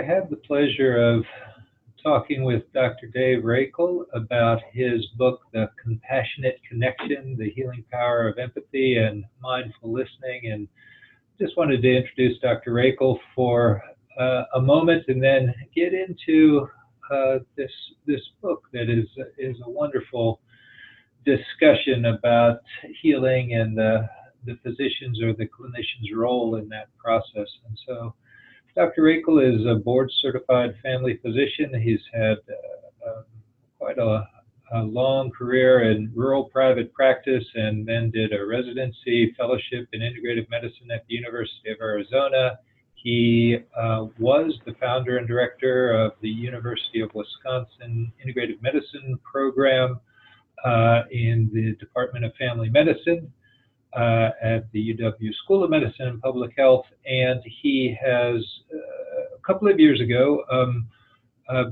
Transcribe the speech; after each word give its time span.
I 0.00 0.02
had 0.02 0.30
the 0.30 0.36
pleasure 0.36 0.96
of 0.96 1.24
talking 2.02 2.44
with 2.44 2.62
Dr. 2.72 3.08
Dave 3.08 3.42
Rakel 3.42 4.04
about 4.14 4.62
his 4.72 5.04
book, 5.18 5.42
The 5.52 5.68
Compassionate 5.82 6.58
Connection, 6.66 7.36
The 7.38 7.50
Healing 7.50 7.84
Power 7.92 8.26
of 8.26 8.38
Empathy 8.38 8.96
and 8.96 9.26
Mindful 9.42 9.92
Listening. 9.92 10.52
And 10.52 10.68
just 11.38 11.54
wanted 11.58 11.82
to 11.82 11.96
introduce 11.98 12.38
Dr. 12.38 12.72
Rakel 12.72 13.18
for 13.36 13.82
uh, 14.18 14.44
a 14.54 14.60
moment 14.62 15.04
and 15.08 15.22
then 15.22 15.54
get 15.74 15.92
into 15.92 16.66
uh, 17.12 17.40
this 17.58 17.72
this 18.06 18.22
book 18.40 18.62
that 18.72 18.88
is 18.88 19.06
is 19.36 19.56
a 19.66 19.68
wonderful 19.68 20.40
discussion 21.26 22.06
about 22.06 22.60
healing 23.02 23.52
and 23.52 23.76
the 23.76 24.08
the 24.46 24.56
physician's 24.62 25.20
or 25.22 25.34
the 25.34 25.46
clinician's 25.46 26.10
role 26.14 26.56
in 26.56 26.70
that 26.70 26.88
process. 26.96 27.48
And 27.68 27.78
so 27.86 28.14
Dr. 28.76 29.02
Rakel 29.02 29.42
is 29.42 29.66
a 29.66 29.74
board 29.74 30.10
certified 30.20 30.74
family 30.82 31.18
physician. 31.22 31.80
He's 31.82 32.00
had 32.12 32.36
uh, 32.48 33.10
um, 33.10 33.24
quite 33.78 33.98
a, 33.98 34.26
a, 34.72 34.82
long 34.82 35.30
career 35.30 35.90
in 35.90 36.12
rural 36.14 36.44
private 36.44 36.92
practice 36.92 37.44
and 37.54 37.84
then 37.84 38.10
did 38.12 38.32
a 38.32 38.46
residency 38.46 39.34
fellowship 39.36 39.88
in 39.92 40.00
integrative 40.00 40.48
medicine 40.50 40.90
at 40.94 41.04
the 41.08 41.14
University 41.14 41.70
of 41.70 41.78
Arizona. 41.80 42.58
He 42.94 43.58
uh, 43.76 44.06
was 44.18 44.52
the 44.66 44.74
founder 44.74 45.18
and 45.18 45.26
director 45.26 45.92
of 45.92 46.12
the 46.20 46.28
University 46.28 47.00
of 47.00 47.10
Wisconsin 47.14 48.12
Integrative 48.24 48.62
Medicine 48.62 49.18
program 49.24 49.98
uh, 50.64 51.02
in 51.10 51.50
the 51.52 51.74
Department 51.84 52.24
of 52.24 52.32
Family 52.36 52.68
Medicine 52.68 53.32
uh, 53.94 54.30
at 54.42 54.70
the 54.72 54.94
UW 54.94 55.34
School 55.44 55.64
of 55.64 55.70
Medicine 55.70 56.06
and 56.08 56.20
Public 56.20 56.52
Health, 56.56 56.86
and 57.04 57.40
he 57.44 57.96
has 58.00 58.36
uh, 58.72 59.36
a 59.36 59.46
couple 59.46 59.68
of 59.68 59.80
years 59.80 60.00
ago 60.00 60.44
um, 60.50 60.88
uh, 61.48 61.64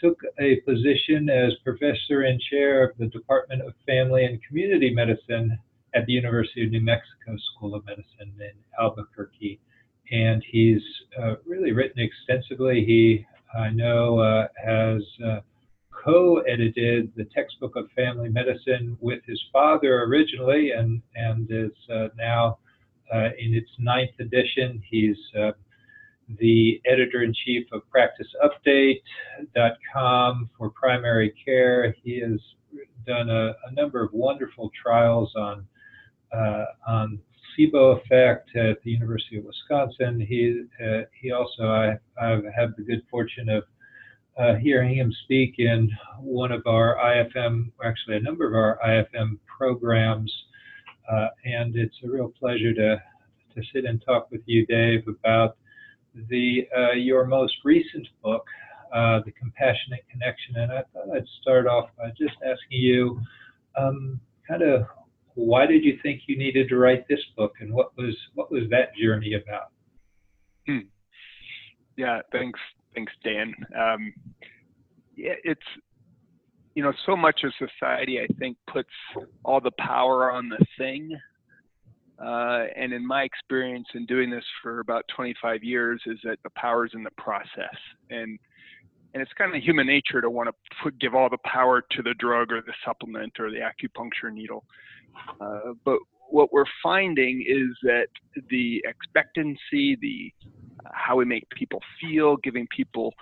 took 0.00 0.18
a 0.38 0.56
position 0.60 1.28
as 1.28 1.52
professor 1.64 2.22
and 2.22 2.40
chair 2.40 2.84
of 2.84 2.96
the 2.98 3.06
Department 3.06 3.62
of 3.62 3.72
Family 3.86 4.24
and 4.24 4.42
Community 4.42 4.92
Medicine 4.92 5.58
at 5.94 6.06
the 6.06 6.12
University 6.12 6.64
of 6.64 6.70
New 6.70 6.80
Mexico 6.80 7.36
School 7.54 7.74
of 7.74 7.84
Medicine 7.86 8.32
in 8.38 8.52
Albuquerque. 8.78 9.60
And 10.10 10.42
he's 10.50 10.82
uh, 11.20 11.36
really 11.46 11.72
written 11.72 12.02
extensively. 12.02 12.84
He, 12.84 13.26
I 13.58 13.70
know, 13.70 14.18
uh, 14.18 14.48
has 14.62 15.02
uh, 16.04 16.10
co-edited 16.10 17.12
the 17.16 17.24
textbook 17.34 17.74
of 17.76 17.86
family 17.96 18.28
medicine 18.28 18.96
with 19.00 19.24
his 19.26 19.40
father 19.52 20.02
originally, 20.02 20.70
and 20.70 21.02
and 21.14 21.50
is 21.50 21.72
uh, 21.92 22.08
now 22.16 22.58
uh, 23.14 23.30
in 23.38 23.54
its 23.54 23.70
ninth 23.78 24.18
edition. 24.20 24.82
He's 24.88 25.16
uh, 25.38 25.52
the 26.38 26.80
editor-in-chief 26.86 27.66
of 27.72 27.82
PracticeUpdate.com 27.94 30.50
for 30.56 30.70
primary 30.70 31.34
care. 31.44 31.94
He 32.02 32.18
has 32.20 32.40
done 33.06 33.28
a, 33.28 33.54
a 33.68 33.72
number 33.72 34.02
of 34.02 34.10
wonderful 34.12 34.70
trials 34.80 35.30
on 35.36 35.66
uh, 36.32 36.64
on 36.86 37.18
placebo 37.56 37.92
effect 37.92 38.54
at 38.56 38.82
the 38.82 38.90
University 38.90 39.38
of 39.38 39.44
Wisconsin. 39.44 40.20
He 40.20 40.64
uh, 40.84 41.02
he 41.20 41.30
also 41.32 41.68
I 41.68 41.96
I've 42.20 42.44
had 42.56 42.74
the 42.76 42.82
good 42.82 43.02
fortune 43.10 43.48
of 43.48 43.64
uh, 44.36 44.54
hearing 44.56 44.96
him 44.96 45.12
speak 45.24 45.54
in 45.58 45.90
one 46.18 46.52
of 46.52 46.66
our 46.66 46.96
IFM, 46.96 47.70
actually 47.84 48.16
a 48.16 48.20
number 48.20 48.48
of 48.48 48.54
our 48.54 48.78
IFM 48.86 49.38
programs. 49.46 50.32
Uh, 51.10 51.28
and 51.44 51.76
it's 51.76 51.96
a 52.04 52.08
real 52.08 52.32
pleasure 52.38 52.72
to, 52.74 52.96
to 53.54 53.62
sit 53.72 53.84
and 53.84 54.02
talk 54.04 54.30
with 54.30 54.40
you, 54.46 54.66
Dave, 54.66 55.06
about 55.06 55.56
the 56.28 56.66
uh, 56.76 56.92
your 56.92 57.26
most 57.26 57.54
recent 57.64 58.06
book, 58.22 58.44
uh, 58.92 59.20
The 59.24 59.32
Compassionate 59.32 60.04
Connection. 60.10 60.56
And 60.56 60.72
I 60.72 60.82
thought 60.92 61.14
I'd 61.14 61.26
start 61.42 61.66
off 61.66 61.90
by 61.96 62.08
just 62.10 62.34
asking 62.42 62.80
you 62.80 63.20
um, 63.76 64.20
kind 64.48 64.62
of 64.62 64.86
why 65.34 65.66
did 65.66 65.84
you 65.84 65.98
think 66.02 66.22
you 66.26 66.38
needed 66.38 66.68
to 66.68 66.76
write 66.76 67.08
this 67.08 67.20
book 67.36 67.54
and 67.60 67.72
what 67.72 67.96
was 67.96 68.16
what 68.34 68.50
was 68.52 68.62
that 68.70 68.94
journey 68.94 69.34
about? 69.34 69.72
Hmm. 70.66 70.86
Yeah, 71.96 72.20
thanks, 72.32 72.58
Thanks, 72.94 73.12
Dan. 73.24 73.54
Um, 73.76 74.12
yeah, 75.16 75.34
it's 75.44 75.60
you 76.74 76.82
know 76.82 76.92
so 77.06 77.16
much 77.16 77.42
of 77.44 77.52
society 77.58 78.20
I 78.20 78.26
think 78.38 78.56
puts 78.72 78.88
all 79.44 79.60
the 79.60 79.72
power 79.78 80.30
on 80.30 80.48
the 80.48 80.64
thing, 80.78 81.16
uh, 82.18 82.64
and 82.76 82.92
in 82.92 83.06
my 83.06 83.22
experience 83.22 83.86
in 83.94 84.06
doing 84.06 84.30
this 84.30 84.44
for 84.62 84.80
about 84.80 85.04
25 85.14 85.62
years, 85.62 86.00
is 86.06 86.18
that 86.24 86.38
the 86.42 86.50
power 86.56 86.86
is 86.86 86.92
in 86.94 87.02
the 87.02 87.10
process, 87.12 87.76
and 88.10 88.38
and 89.14 89.22
it's 89.22 89.32
kind 89.34 89.54
of 89.54 89.62
human 89.62 89.86
nature 89.86 90.20
to 90.20 90.28
want 90.28 90.48
to 90.48 90.54
put, 90.82 90.98
give 90.98 91.14
all 91.14 91.30
the 91.30 91.38
power 91.44 91.84
to 91.92 92.02
the 92.02 92.14
drug 92.18 92.50
or 92.50 92.60
the 92.60 92.72
supplement 92.84 93.32
or 93.38 93.50
the 93.50 93.58
acupuncture 93.58 94.32
needle. 94.32 94.64
Uh, 95.40 95.72
but 95.84 95.98
what 96.28 96.52
we're 96.52 96.64
finding 96.82 97.44
is 97.46 97.76
that 97.84 98.08
the 98.50 98.84
expectancy, 98.84 99.96
the 100.00 100.32
how 100.92 101.16
we 101.16 101.24
make 101.24 101.48
people 101.50 101.80
feel, 102.00 102.36
giving 102.38 102.66
people 102.74 103.14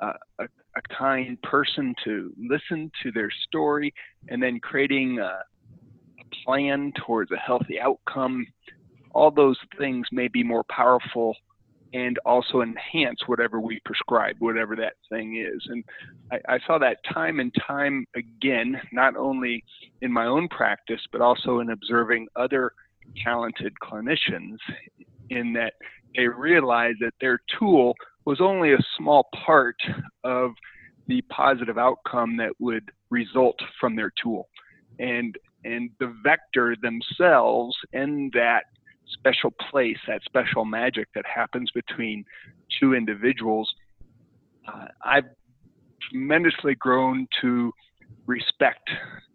uh, 0.00 0.12
a, 0.38 0.44
a, 0.44 0.96
kind 0.96 1.40
person 1.42 1.94
to 2.04 2.32
listen 2.36 2.90
to 3.02 3.12
their 3.12 3.30
story, 3.46 3.94
and 4.28 4.42
then 4.42 4.58
creating 4.60 5.18
a, 5.18 5.22
a 5.22 6.44
plan 6.44 6.92
towards 7.06 7.30
a 7.30 7.36
healthy 7.36 7.80
outcome. 7.80 8.46
All 9.12 9.30
those 9.30 9.58
things 9.78 10.06
may 10.10 10.28
be 10.28 10.42
more 10.42 10.64
powerful 10.64 11.36
and 11.94 12.18
also 12.26 12.60
enhance 12.60 13.20
whatever 13.26 13.60
we 13.60 13.80
prescribe, 13.84 14.34
whatever 14.40 14.74
that 14.74 14.94
thing 15.08 15.36
is. 15.36 15.64
And 15.68 15.84
I, 16.32 16.54
I, 16.54 16.58
saw 16.66 16.76
that 16.78 16.96
time 17.12 17.38
and 17.38 17.54
time 17.66 18.04
again, 18.16 18.80
not 18.92 19.16
only 19.16 19.62
in 20.02 20.12
my 20.12 20.26
own 20.26 20.48
practice, 20.48 21.00
but 21.12 21.20
also 21.20 21.60
in 21.60 21.70
observing 21.70 22.26
other 22.34 22.72
talented 23.22 23.72
clinicians, 23.80 24.56
in 25.30 25.52
that 25.54 25.74
they 26.16 26.26
realized 26.26 26.98
that 27.00 27.14
their 27.20 27.40
tool 27.58 27.94
was 28.24 28.40
only 28.40 28.72
a 28.72 28.78
small 28.96 29.28
part 29.44 29.76
of 30.22 30.52
the 31.06 31.20
positive 31.22 31.78
outcome 31.78 32.36
that 32.38 32.52
would 32.58 32.90
result 33.10 33.58
from 33.80 33.96
their 33.96 34.12
tool. 34.22 34.48
And 34.98 35.36
and 35.64 35.90
the 35.98 36.14
vector 36.22 36.76
themselves 36.80 37.74
and 37.92 38.30
that 38.32 38.64
special 39.12 39.50
place, 39.70 39.96
that 40.06 40.22
special 40.24 40.64
magic 40.64 41.08
that 41.14 41.24
happens 41.26 41.70
between 41.70 42.24
two 42.80 42.94
individuals, 42.94 43.72
uh, 44.68 44.86
I've 45.02 45.24
tremendously 46.10 46.74
grown 46.74 47.26
to 47.40 47.72
respect 48.26 48.90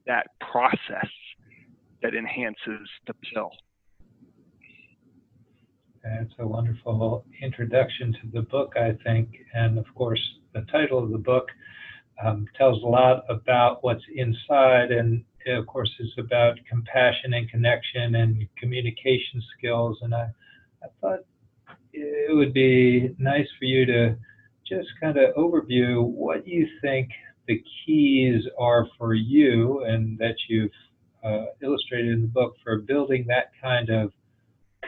that 0.05 0.27
process 0.39 1.09
that 2.01 2.13
enhances 2.15 2.87
the 3.07 3.13
pill. 3.33 3.51
It's 6.03 6.33
a 6.39 6.47
wonderful 6.47 7.25
introduction 7.41 8.13
to 8.13 8.19
the 8.33 8.41
book, 8.41 8.73
I 8.77 8.97
think. 9.03 9.29
And 9.53 9.77
of 9.77 9.85
course, 9.95 10.21
the 10.53 10.61
title 10.71 11.03
of 11.03 11.11
the 11.11 11.17
book 11.17 11.47
um, 12.23 12.47
tells 12.57 12.81
a 12.83 12.87
lot 12.87 13.23
about 13.29 13.83
what's 13.83 14.03
inside. 14.15 14.91
And 14.91 15.23
of 15.47 15.67
course, 15.67 15.91
it's 15.99 16.17
about 16.17 16.57
compassion 16.69 17.33
and 17.33 17.49
connection 17.49 18.15
and 18.15 18.47
communication 18.57 19.43
skills. 19.57 19.97
And 20.01 20.15
I, 20.15 20.29
I 20.83 20.87
thought 21.01 21.19
it 21.91 22.35
would 22.35 22.53
be 22.53 23.15
nice 23.17 23.47
for 23.57 23.65
you 23.65 23.85
to 23.85 24.15
just 24.67 24.87
kind 25.01 25.17
of 25.17 25.35
overview 25.35 26.03
what 26.03 26.47
you 26.47 26.67
think 26.81 27.09
the 27.47 27.61
keys 27.85 28.43
are 28.57 28.87
for 28.97 29.15
you 29.15 29.83
and 29.83 30.17
that 30.19 30.35
you've 30.47 30.71
uh, 31.23 31.45
illustrated 31.61 32.13
in 32.13 32.21
the 32.21 32.27
book 32.27 32.55
for 32.63 32.79
building 32.79 33.25
that 33.27 33.51
kind 33.61 33.89
of 33.89 34.13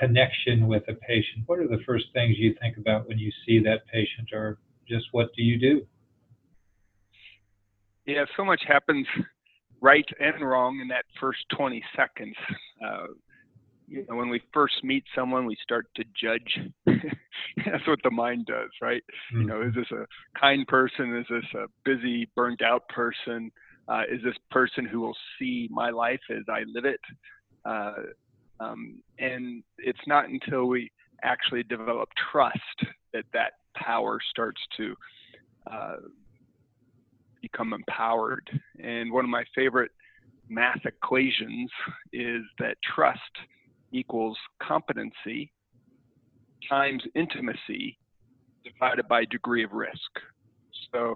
connection 0.02 0.68
with 0.68 0.84
a 0.88 0.94
patient? 0.94 1.44
What 1.46 1.60
are 1.60 1.68
the 1.68 1.80
first 1.86 2.06
things 2.14 2.36
you 2.38 2.56
think 2.60 2.78
about 2.78 3.08
when 3.08 3.20
you 3.20 3.32
see 3.46 3.60
that 3.60 3.86
patient, 3.92 4.30
or 4.34 4.58
just 4.88 5.06
what 5.12 5.30
do 5.36 5.44
you 5.44 5.60
do? 5.60 5.86
Yeah, 8.06 8.26
so 8.36 8.44
much 8.44 8.62
happens 8.68 9.06
right 9.82 10.06
and 10.20 10.48
wrong 10.48 10.80
in 10.82 10.88
that 10.90 11.06
first 11.20 11.40
20 11.56 11.84
seconds. 11.96 12.36
Uh, 12.84 13.08
you 13.88 14.06
know, 14.10 14.16
when 14.16 14.30
we 14.30 14.42
first 14.54 14.84
meet 14.84 15.04
someone, 15.14 15.46
we 15.46 15.58
start 15.62 15.86
to 15.96 16.04
judge. 16.20 16.60
That's 16.86 17.86
what 17.88 18.00
the 18.04 18.12
mind 18.12 18.46
does, 18.46 18.70
right? 18.82 19.04
Mm-hmm. 19.34 19.42
You 19.42 19.48
know, 19.48 19.62
is 19.62 19.74
this 19.76 19.92
a 19.92 20.06
kind 20.40 20.66
person? 20.68 21.18
Is 21.18 21.26
this 21.30 21.62
a 21.62 21.66
busy, 21.84 22.30
burnt 22.36 22.62
out 22.62 22.88
person? 22.90 23.52
Uh, 23.88 24.04
is 24.10 24.24
this 24.24 24.36
person 24.50 24.86
who 24.86 25.02
will 25.02 25.18
see 25.38 25.68
my 25.72 25.90
life 25.90 26.22
as 26.30 26.44
I 26.48 26.62
live 26.74 26.86
it? 26.86 27.00
Uh, 27.66 27.94
um, 28.62 29.02
and 29.20 29.64
it's 29.78 30.00
not 30.08 30.30
until 30.30 30.66
we 30.66 30.92
actually 31.24 31.64
develop 31.64 32.10
trust 32.32 32.58
that 33.14 33.26
that 33.34 33.54
power 33.76 34.20
starts 34.30 34.62
to 34.78 34.96
uh, 35.72 35.96
become 37.42 37.74
empowered. 37.74 38.50
And 38.84 39.12
one 39.12 39.26
of 39.26 39.30
my 39.30 39.44
favorite 39.56 39.92
math 40.50 40.86
equations 40.86 41.70
is 42.14 42.42
that 42.60 42.76
trust 42.96 43.20
equals 43.92 44.38
competency 44.62 45.52
times 46.70 47.04
intimacy 47.16 47.98
divided 48.64 49.08
by 49.08 49.26
degree 49.26 49.64
of 49.64 49.72
risk. 49.72 50.12
So 50.94 51.16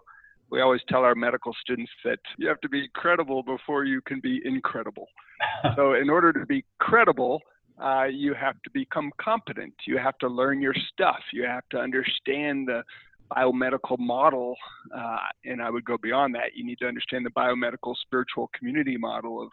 we 0.51 0.61
always 0.61 0.81
tell 0.89 1.01
our 1.01 1.15
medical 1.15 1.53
students 1.59 1.91
that 2.03 2.19
you 2.37 2.47
have 2.47 2.61
to 2.61 2.69
be 2.69 2.87
credible 2.93 3.43
before 3.43 3.83
you 3.83 4.01
can 4.01 4.19
be 4.19 4.41
incredible. 4.45 5.07
so 5.75 5.93
in 5.93 6.09
order 6.09 6.31
to 6.31 6.45
be 6.45 6.63
credible, 6.79 7.41
uh, 7.83 8.05
you 8.05 8.33
have 8.33 8.55
to 8.63 8.69
become 8.71 9.11
competent. 9.19 9.73
You 9.87 9.97
have 9.97 10.17
to 10.19 10.27
learn 10.27 10.61
your 10.61 10.75
stuff. 10.93 11.19
You 11.33 11.43
have 11.43 11.63
to 11.71 11.77
understand 11.77 12.67
the 12.67 12.83
biomedical 13.31 13.97
model, 13.97 14.55
uh, 14.95 15.17
and 15.43 15.61
I 15.61 15.69
would 15.69 15.83
go 15.83 15.97
beyond 15.97 16.35
that. 16.35 16.55
You 16.55 16.65
need 16.65 16.77
to 16.79 16.87
understand 16.87 17.25
the 17.25 17.31
biomedical 17.31 17.95
spiritual 18.05 18.49
community 18.57 18.97
model 18.97 19.41
of 19.41 19.49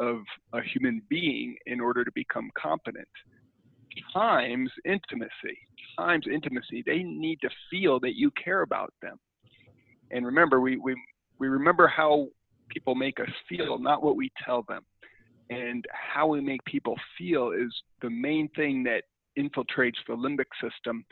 of 0.00 0.20
a 0.52 0.60
human 0.62 1.02
being 1.08 1.56
in 1.66 1.80
order 1.80 2.04
to 2.04 2.12
become 2.14 2.50
competent. 2.56 3.08
Times 4.12 4.70
intimacy, 4.84 5.58
times 5.98 6.24
intimacy. 6.32 6.84
They 6.86 7.02
need 7.02 7.40
to 7.40 7.50
feel 7.68 7.98
that 8.00 8.14
you 8.14 8.30
care 8.42 8.62
about 8.62 8.94
them. 9.02 9.18
And 10.10 10.24
remember, 10.24 10.60
we 10.60 10.76
we 10.76 10.96
we 11.38 11.48
remember 11.48 11.86
how 11.88 12.28
people 12.68 12.94
make 12.94 13.20
us 13.20 13.30
feel, 13.48 13.78
not 13.78 14.02
what 14.02 14.16
we 14.16 14.30
tell 14.44 14.64
them. 14.68 14.82
And 15.50 15.84
how 15.92 16.26
we 16.26 16.40
make 16.40 16.62
people 16.64 16.94
feel 17.16 17.52
is 17.52 17.74
the 18.02 18.10
main 18.10 18.48
thing 18.54 18.84
that 18.84 19.04
infiltrates 19.38 19.96
the 20.06 20.14
limbic 20.14 20.50
system. 20.62 21.04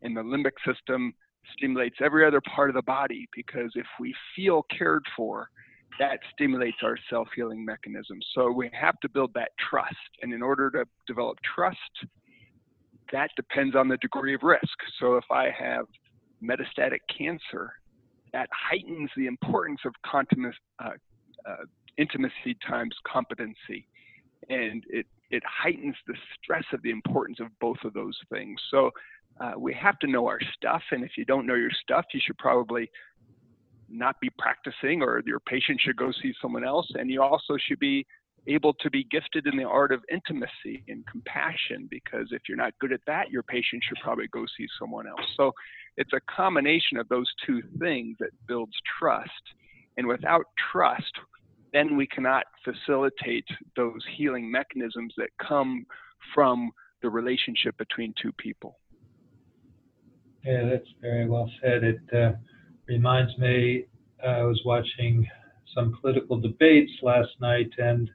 And 0.00 0.16
the 0.16 0.22
limbic 0.22 0.52
system 0.66 1.12
stimulates 1.56 1.96
every 2.00 2.26
other 2.26 2.40
part 2.40 2.70
of 2.70 2.74
the 2.74 2.82
body 2.82 3.28
because 3.34 3.70
if 3.74 3.86
we 4.00 4.14
feel 4.34 4.64
cared 4.76 5.04
for 5.16 5.48
that 5.98 6.18
stimulates 6.32 6.78
our 6.82 6.96
self-healing 7.10 7.62
mechanism. 7.62 8.18
So 8.34 8.50
we 8.50 8.70
have 8.72 8.98
to 9.00 9.10
build 9.10 9.34
that 9.34 9.50
trust. 9.70 9.94
And 10.22 10.32
in 10.32 10.40
order 10.40 10.70
to 10.70 10.84
develop 11.06 11.36
trust 11.54 11.78
that 13.12 13.30
depends 13.36 13.76
on 13.76 13.88
the 13.88 13.98
degree 13.98 14.34
of 14.34 14.42
risk. 14.42 14.76
So 14.98 15.16
if 15.16 15.24
i 15.30 15.48
have 15.56 15.86
metastatic 16.42 16.98
cancer 17.16 17.72
that 18.32 18.48
heightens 18.52 19.10
the 19.16 19.26
importance 19.26 19.80
of 19.84 19.94
uh, 20.12 20.90
uh, 21.46 21.56
intimacy 21.98 22.56
times 22.66 22.94
competency. 23.06 23.86
And 24.48 24.84
it, 24.88 25.06
it 25.30 25.42
heightens 25.46 25.96
the 26.06 26.14
stress 26.42 26.64
of 26.72 26.82
the 26.82 26.90
importance 26.90 27.40
of 27.40 27.48
both 27.60 27.78
of 27.84 27.92
those 27.92 28.18
things. 28.30 28.60
So 28.70 28.90
uh, 29.40 29.52
we 29.56 29.74
have 29.74 29.98
to 30.00 30.06
know 30.06 30.26
our 30.26 30.40
stuff. 30.56 30.82
And 30.90 31.04
if 31.04 31.12
you 31.16 31.24
don't 31.24 31.46
know 31.46 31.54
your 31.54 31.70
stuff, 31.82 32.06
you 32.12 32.20
should 32.24 32.38
probably 32.38 32.90
not 33.88 34.18
be 34.20 34.30
practicing 34.38 35.02
or 35.02 35.22
your 35.26 35.40
patient 35.40 35.80
should 35.80 35.96
go 35.96 36.10
see 36.22 36.32
someone 36.40 36.64
else. 36.64 36.90
And 36.94 37.10
you 37.10 37.22
also 37.22 37.56
should 37.58 37.78
be 37.78 38.06
able 38.46 38.72
to 38.74 38.90
be 38.90 39.04
gifted 39.04 39.46
in 39.46 39.56
the 39.56 39.64
art 39.64 39.92
of 39.92 40.02
intimacy 40.10 40.82
and 40.88 41.06
compassion 41.06 41.86
because 41.90 42.28
if 42.32 42.42
you're 42.48 42.56
not 42.56 42.72
good 42.80 42.92
at 42.92 43.00
that, 43.06 43.30
your 43.30 43.42
patient 43.42 43.82
should 43.86 43.98
probably 44.02 44.26
go 44.32 44.44
see 44.56 44.66
someone 44.78 45.06
else. 45.06 45.20
So 45.36 45.52
it's 45.96 46.12
a 46.12 46.20
combination 46.34 46.98
of 46.98 47.08
those 47.08 47.26
two 47.46 47.62
things 47.78 48.16
that 48.20 48.30
builds 48.46 48.72
trust. 48.98 49.30
And 49.96 50.06
without 50.06 50.46
trust, 50.72 51.12
then 51.72 51.96
we 51.96 52.06
cannot 52.06 52.44
facilitate 52.64 53.46
those 53.76 54.00
healing 54.16 54.50
mechanisms 54.50 55.14
that 55.16 55.28
come 55.46 55.86
from 56.34 56.70
the 57.02 57.10
relationship 57.10 57.76
between 57.78 58.14
two 58.20 58.32
people. 58.32 58.78
Yeah, 60.44 60.64
that's 60.68 60.88
very 61.00 61.28
well 61.28 61.50
said. 61.62 61.84
It 61.84 62.00
uh, 62.12 62.32
reminds 62.86 63.36
me, 63.38 63.86
uh, 64.24 64.28
I 64.28 64.42
was 64.42 64.60
watching 64.64 65.26
some 65.74 65.96
political 66.00 66.40
debates 66.40 66.92
last 67.02 67.30
night, 67.40 67.70
and 67.78 68.10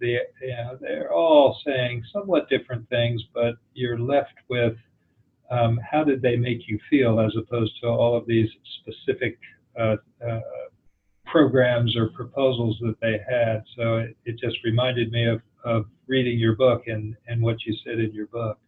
the, 0.00 0.18
you 0.40 0.48
know, 0.48 0.78
they're 0.80 1.12
all 1.12 1.58
saying 1.64 2.04
somewhat 2.12 2.48
different 2.48 2.88
things, 2.88 3.22
but 3.32 3.54
you're 3.74 3.98
left 3.98 4.34
with 4.48 4.74
um, 5.52 5.78
how 5.88 6.02
did 6.02 6.22
they 6.22 6.36
make 6.36 6.66
you 6.66 6.78
feel 6.90 7.20
as 7.20 7.32
opposed 7.36 7.72
to 7.82 7.86
all 7.86 8.16
of 8.16 8.26
these 8.26 8.48
specific 8.80 9.38
uh, 9.78 9.96
uh 10.26 10.40
programs 11.32 11.96
or 11.96 12.10
proposals 12.10 12.76
that 12.82 12.94
they 13.00 13.18
had. 13.28 13.62
So 13.76 13.96
it, 13.96 14.16
it 14.26 14.38
just 14.38 14.58
reminded 14.64 15.10
me 15.10 15.26
of, 15.26 15.40
of 15.64 15.86
reading 16.06 16.38
your 16.38 16.54
book 16.54 16.82
and, 16.86 17.16
and 17.26 17.42
what 17.42 17.56
you 17.64 17.74
said 17.84 17.98
in 17.98 18.12
your 18.12 18.26
book 18.26 18.58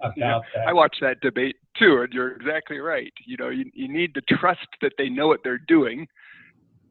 about 0.00 0.14
yeah, 0.16 0.38
that. 0.56 0.68
I 0.68 0.72
watched 0.72 0.98
that 1.02 1.20
debate 1.20 1.56
too, 1.78 2.02
and 2.02 2.12
you're 2.12 2.32
exactly 2.32 2.78
right. 2.78 3.12
You 3.26 3.36
know, 3.36 3.50
you, 3.50 3.64
you 3.74 3.88
need 3.92 4.12
to 4.14 4.20
trust 4.22 4.66
that 4.82 4.92
they 4.98 5.08
know 5.08 5.28
what 5.28 5.40
they're 5.44 5.60
doing, 5.68 6.06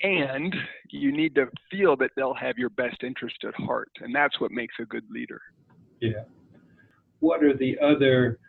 and 0.01 0.55
you 0.89 1.11
need 1.11 1.35
to 1.35 1.47
feel 1.69 1.97
that 1.97 2.11
they'll 2.15 2.33
have 2.33 2.57
your 2.57 2.69
best 2.69 3.03
interest 3.03 3.37
at 3.45 3.55
heart, 3.55 3.89
and 3.99 4.15
that's 4.15 4.39
what 4.39 4.51
makes 4.51 4.75
a 4.79 4.85
good 4.85 5.03
leader. 5.09 5.41
Yeah. 5.99 6.23
What 7.19 7.43
are 7.43 7.57
the 7.57 7.77
other 7.79 8.39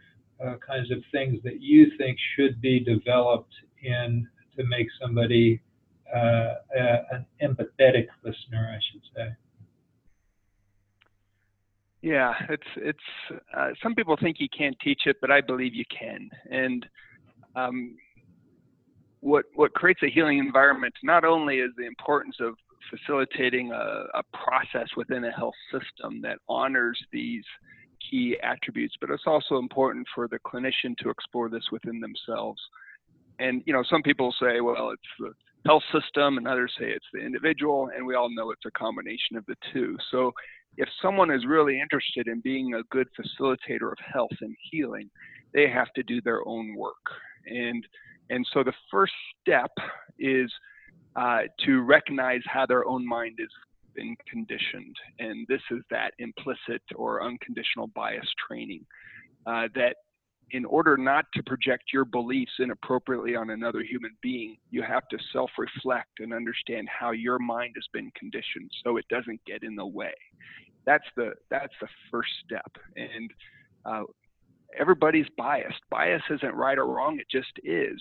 uh, 0.45 0.55
kinds 0.67 0.91
of 0.91 0.99
things 1.13 1.41
that 1.45 1.61
you 1.61 1.91
think 1.99 2.19
should 2.37 2.61
be 2.61 2.81
developed 2.81 3.55
in 3.83 4.29
to 4.57 4.65
make 4.65 4.87
somebody 5.01 5.61
uh, 6.15 6.55
an 7.11 7.27
empathetic 7.43 8.07
listener, 8.25 8.75
I 8.75 8.79
should 8.93 9.03
say. 9.15 9.29
Yeah, 12.01 12.33
it's 12.49 12.63
it's. 12.77 12.99
Uh, 13.57 13.71
some 13.83 13.95
people 13.95 14.17
think 14.21 14.37
you 14.39 14.49
can't 14.57 14.77
teach 14.81 15.03
it, 15.07 15.17
but 15.21 15.31
I 15.31 15.41
believe 15.41 15.75
you 15.75 15.85
can. 15.97 16.31
And 16.49 16.87
um, 17.57 17.97
what 19.21 19.47
what 19.55 19.75
creates 19.75 20.03
a 20.05 20.11
healing 20.11 20.39
environment 20.39 20.95
not 21.03 21.25
only 21.25 21.57
is 21.59 21.71
the 21.77 21.87
importance 21.87 22.37
of 22.41 22.55
facilitating 22.89 23.73
a, 23.73 24.05
a 24.15 24.23
process 24.33 24.89
within 24.97 25.25
a 25.25 25.33
health 25.33 25.57
system 25.73 26.23
that 26.23 26.39
honors 26.49 26.99
these 27.13 27.45
key 28.11 28.37
attributes, 28.43 28.95
but 29.01 29.11
it's 29.11 29.25
also 29.27 29.59
important 29.59 30.07
for 30.15 30.29
the 30.29 30.39
clinician 30.41 30.97
to 30.99 31.11
explore 31.11 31.49
this 31.49 31.65
within 31.73 32.01
themselves. 32.01 32.61
And 33.39 33.63
you 33.67 33.73
know, 33.73 33.85
some 33.89 34.03
people 34.03 34.35
say, 34.41 34.61
well, 34.61 34.91
it's 34.91 35.03
the 35.19 35.33
health 35.67 35.83
system, 35.93 36.39
and 36.39 36.49
others 36.49 36.73
say 36.79 36.87
it's 36.87 37.07
the 37.13 37.21
individual, 37.21 37.91
and 37.95 38.07
we 38.07 38.15
all 38.15 38.35
know 38.35 38.51
it's 38.51 38.67
a 38.67 38.71
combination 38.71 39.37
of 39.37 39.45
the 39.47 39.57
two. 39.73 39.97
So, 40.11 40.33
if 40.77 40.89
someone 41.03 41.31
is 41.31 41.45
really 41.45 41.81
interested 41.81 42.29
in 42.29 42.41
being 42.41 42.75
a 42.75 42.83
good 42.91 43.09
facilitator 43.19 43.91
of 43.91 43.99
health 44.13 44.31
and 44.41 44.55
healing, 44.71 45.11
they 45.53 45.69
have 45.69 45.93
to 45.95 46.03
do 46.05 46.21
their 46.21 46.47
own 46.47 46.77
work. 46.77 46.95
And 47.47 47.85
and 48.31 48.47
so 48.53 48.63
the 48.63 48.75
first 48.91 49.13
step 49.41 49.71
is 50.19 50.53
uh, 51.17 51.43
to 51.65 51.81
recognize 51.81 52.43
how 52.45 52.67
their 52.67 52.87
own 52.87 53.07
mind 53.07 53.39
is 53.41 53.49
been 53.99 54.17
conditioned, 54.31 54.95
and 55.19 55.45
this 55.49 55.61
is 55.71 55.83
that 55.91 56.13
implicit 56.19 56.83
or 56.95 57.23
unconditional 57.23 57.89
bias 57.89 58.29
training 58.47 58.87
uh, 59.47 59.67
that 59.75 59.97
in 60.53 60.65
order 60.65 60.97
not 60.97 61.27
to 61.35 61.43
project 61.43 61.85
your 61.93 62.05
beliefs 62.05 62.53
inappropriately 62.59 63.35
on 63.35 63.51
another 63.51 63.83
human 63.83 64.13
being, 64.23 64.57
you 64.71 64.83
have 64.83 65.07
to 65.09 65.19
self 65.33 65.51
reflect 65.59 66.21
and 66.21 66.33
understand 66.33 66.89
how 66.89 67.11
your 67.11 67.39
mind 67.39 67.75
has 67.77 67.85
been 67.93 68.11
conditioned 68.19 68.71
so 68.85 68.97
it 68.97 69.05
doesn't 69.11 69.41
get 69.47 69.63
in 69.63 69.75
the 69.75 69.87
way. 69.87 70.15
That's 70.87 71.05
the, 71.17 71.33
that's 71.51 71.75
the 71.81 71.89
first 72.11 72.31
step. 72.45 72.71
And 72.97 73.31
uh, 73.85 74.05
everybody's 74.79 75.27
biased. 75.37 75.81
Bias 75.91 76.23
isn't 76.31 76.55
right 76.55 76.79
or 76.79 76.87
wrong, 76.87 77.19
it 77.19 77.27
just 77.31 77.53
is 77.65 78.01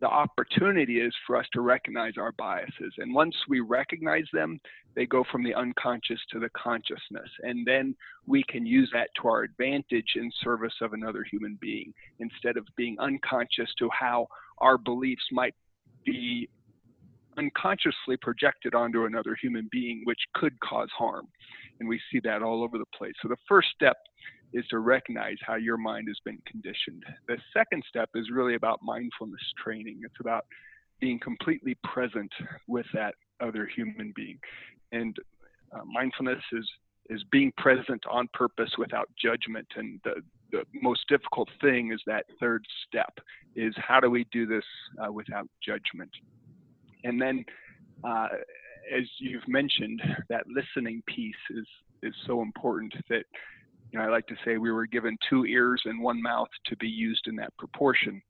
the 0.00 0.08
opportunity 0.08 1.00
is 1.00 1.14
for 1.26 1.36
us 1.36 1.46
to 1.52 1.60
recognize 1.60 2.14
our 2.18 2.32
biases. 2.32 2.92
And 2.98 3.14
once 3.14 3.34
we 3.48 3.60
recognize 3.60 4.24
them, 4.32 4.60
they 4.94 5.06
go 5.06 5.24
from 5.30 5.42
the 5.42 5.54
unconscious 5.54 6.20
to 6.32 6.38
the 6.38 6.50
consciousness. 6.50 7.28
And 7.42 7.66
then 7.66 7.94
we 8.26 8.42
can 8.44 8.66
use 8.66 8.90
that 8.92 9.08
to 9.20 9.28
our 9.28 9.42
advantage 9.42 10.12
in 10.16 10.30
service 10.42 10.74
of 10.80 10.92
another 10.92 11.24
human 11.24 11.58
being 11.60 11.92
instead 12.18 12.56
of 12.56 12.66
being 12.76 12.96
unconscious 12.98 13.72
to 13.78 13.88
how 13.98 14.26
our 14.58 14.78
beliefs 14.78 15.24
might 15.32 15.54
be 16.04 16.48
unconsciously 17.38 18.16
projected 18.20 18.74
onto 18.74 19.06
another 19.06 19.36
human 19.40 19.68
being, 19.72 20.02
which 20.04 20.20
could 20.34 20.58
cause 20.60 20.88
harm. 20.96 21.26
And 21.80 21.88
we 21.88 22.00
see 22.12 22.20
that 22.24 22.42
all 22.42 22.62
over 22.62 22.78
the 22.78 22.84
place. 22.96 23.14
So 23.22 23.28
the 23.28 23.36
first 23.48 23.68
step 23.74 23.96
is 24.54 24.64
to 24.68 24.78
recognize 24.78 25.36
how 25.44 25.56
your 25.56 25.76
mind 25.76 26.08
has 26.08 26.16
been 26.24 26.38
conditioned. 26.46 27.04
The 27.28 27.36
second 27.52 27.82
step 27.88 28.08
is 28.14 28.30
really 28.32 28.54
about 28.54 28.78
mindfulness 28.82 29.42
training. 29.62 30.00
It's 30.04 30.20
about 30.20 30.46
being 31.00 31.18
completely 31.18 31.76
present 31.82 32.32
with 32.68 32.86
that 32.94 33.14
other 33.40 33.66
human 33.66 34.12
being. 34.14 34.38
And 34.92 35.16
uh, 35.74 35.84
mindfulness 35.84 36.42
is 36.52 36.66
is 37.10 37.22
being 37.30 37.52
present 37.58 38.02
on 38.10 38.26
purpose 38.32 38.70
without 38.78 39.10
judgment. 39.22 39.66
And 39.76 40.00
the, 40.04 40.22
the 40.52 40.64
most 40.80 41.06
difficult 41.06 41.50
thing 41.60 41.92
is 41.92 42.00
that 42.06 42.24
third 42.40 42.64
step 42.88 43.12
is 43.54 43.74
how 43.76 44.00
do 44.00 44.08
we 44.08 44.24
do 44.32 44.46
this 44.46 44.64
uh, 44.98 45.12
without 45.12 45.46
judgment? 45.62 46.10
And 47.04 47.20
then, 47.20 47.44
uh, 48.02 48.28
as 48.90 49.02
you've 49.18 49.46
mentioned, 49.46 50.00
that 50.30 50.44
listening 50.46 51.02
piece 51.06 51.34
is 51.50 51.66
is 52.02 52.14
so 52.26 52.40
important 52.42 52.94
that 53.08 53.24
you 53.94 54.00
know, 54.00 54.06
I 54.06 54.10
like 54.10 54.26
to 54.26 54.34
say 54.44 54.56
we 54.56 54.72
were 54.72 54.86
given 54.86 55.16
two 55.30 55.46
ears 55.46 55.80
and 55.84 56.02
one 56.02 56.20
mouth 56.20 56.48
to 56.66 56.76
be 56.78 56.88
used 56.88 57.28
in 57.28 57.36
that 57.36 57.56
proportion. 57.58 58.20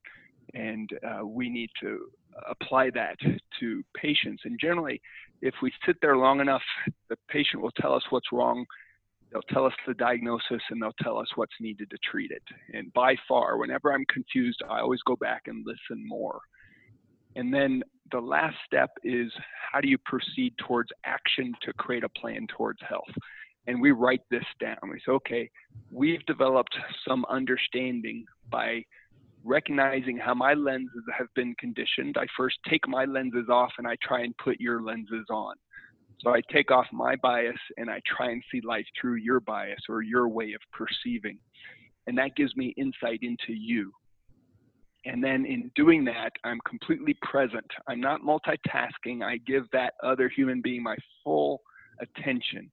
And 0.53 0.87
uh, 1.03 1.25
we 1.25 1.49
need 1.49 1.71
to 1.81 2.01
apply 2.47 2.91
that 2.91 3.15
to 3.59 3.83
patients. 3.95 4.43
And 4.45 4.59
generally, 4.61 5.01
if 5.41 5.55
we 5.63 5.71
sit 5.83 5.95
there 6.03 6.17
long 6.17 6.39
enough, 6.39 6.61
the 7.09 7.15
patient 7.29 7.63
will 7.63 7.71
tell 7.71 7.93
us 7.95 8.03
what's 8.11 8.31
wrong. 8.31 8.63
they'll 9.31 9.41
tell 9.49 9.65
us 9.65 9.73
the 9.87 9.95
diagnosis 9.95 10.61
and 10.69 10.79
they'll 10.79 10.93
tell 11.01 11.17
us 11.17 11.29
what's 11.33 11.55
needed 11.59 11.89
to 11.89 11.97
treat 12.11 12.29
it. 12.29 12.43
And 12.71 12.93
by 12.93 13.15
far, 13.27 13.57
whenever 13.57 13.91
I'm 13.91 14.05
confused, 14.07 14.61
I 14.69 14.81
always 14.81 15.01
go 15.07 15.15
back 15.15 15.43
and 15.47 15.65
listen 15.65 16.07
more. 16.07 16.41
And 17.35 17.51
then 17.51 17.81
the 18.11 18.21
last 18.21 18.55
step 18.67 18.91
is 19.03 19.31
how 19.71 19.81
do 19.81 19.87
you 19.87 19.97
proceed 20.05 20.53
towards 20.59 20.91
action 21.05 21.55
to 21.63 21.73
create 21.73 22.03
a 22.03 22.09
plan 22.09 22.45
towards 22.55 22.81
health? 22.87 23.09
And 23.67 23.81
we 23.81 23.91
write 23.91 24.21
this 24.29 24.45
down. 24.59 24.77
We 24.83 24.99
say, 25.05 25.11
okay, 25.13 25.49
we've 25.91 26.25
developed 26.25 26.75
some 27.07 27.25
understanding 27.29 28.25
by 28.49 28.83
recognizing 29.43 30.17
how 30.17 30.33
my 30.33 30.53
lenses 30.53 31.03
have 31.17 31.27
been 31.35 31.55
conditioned. 31.59 32.17
I 32.17 32.25
first 32.35 32.57
take 32.69 32.87
my 32.87 33.05
lenses 33.05 33.47
off 33.49 33.71
and 33.77 33.87
I 33.87 33.95
try 34.01 34.21
and 34.21 34.35
put 34.37 34.59
your 34.59 34.81
lenses 34.81 35.25
on. 35.29 35.55
So 36.19 36.31
I 36.31 36.41
take 36.51 36.71
off 36.71 36.85
my 36.91 37.15
bias 37.17 37.59
and 37.77 37.89
I 37.89 38.01
try 38.07 38.31
and 38.31 38.43
see 38.51 38.61
life 38.61 38.85
through 38.99 39.15
your 39.15 39.39
bias 39.39 39.81
or 39.89 40.01
your 40.01 40.27
way 40.27 40.53
of 40.53 40.61
perceiving. 40.71 41.37
And 42.07 42.17
that 42.17 42.35
gives 42.35 42.55
me 42.55 42.73
insight 42.77 43.19
into 43.21 43.53
you. 43.53 43.91
And 45.05 45.23
then 45.23 45.45
in 45.45 45.71
doing 45.75 46.03
that, 46.05 46.31
I'm 46.43 46.59
completely 46.67 47.15
present. 47.21 47.65
I'm 47.87 48.01
not 48.01 48.21
multitasking. 48.21 49.23
I 49.23 49.37
give 49.45 49.63
that 49.71 49.93
other 50.03 50.29
human 50.29 50.61
being 50.61 50.81
my 50.81 50.95
full 51.23 51.61
attention. 51.99 52.71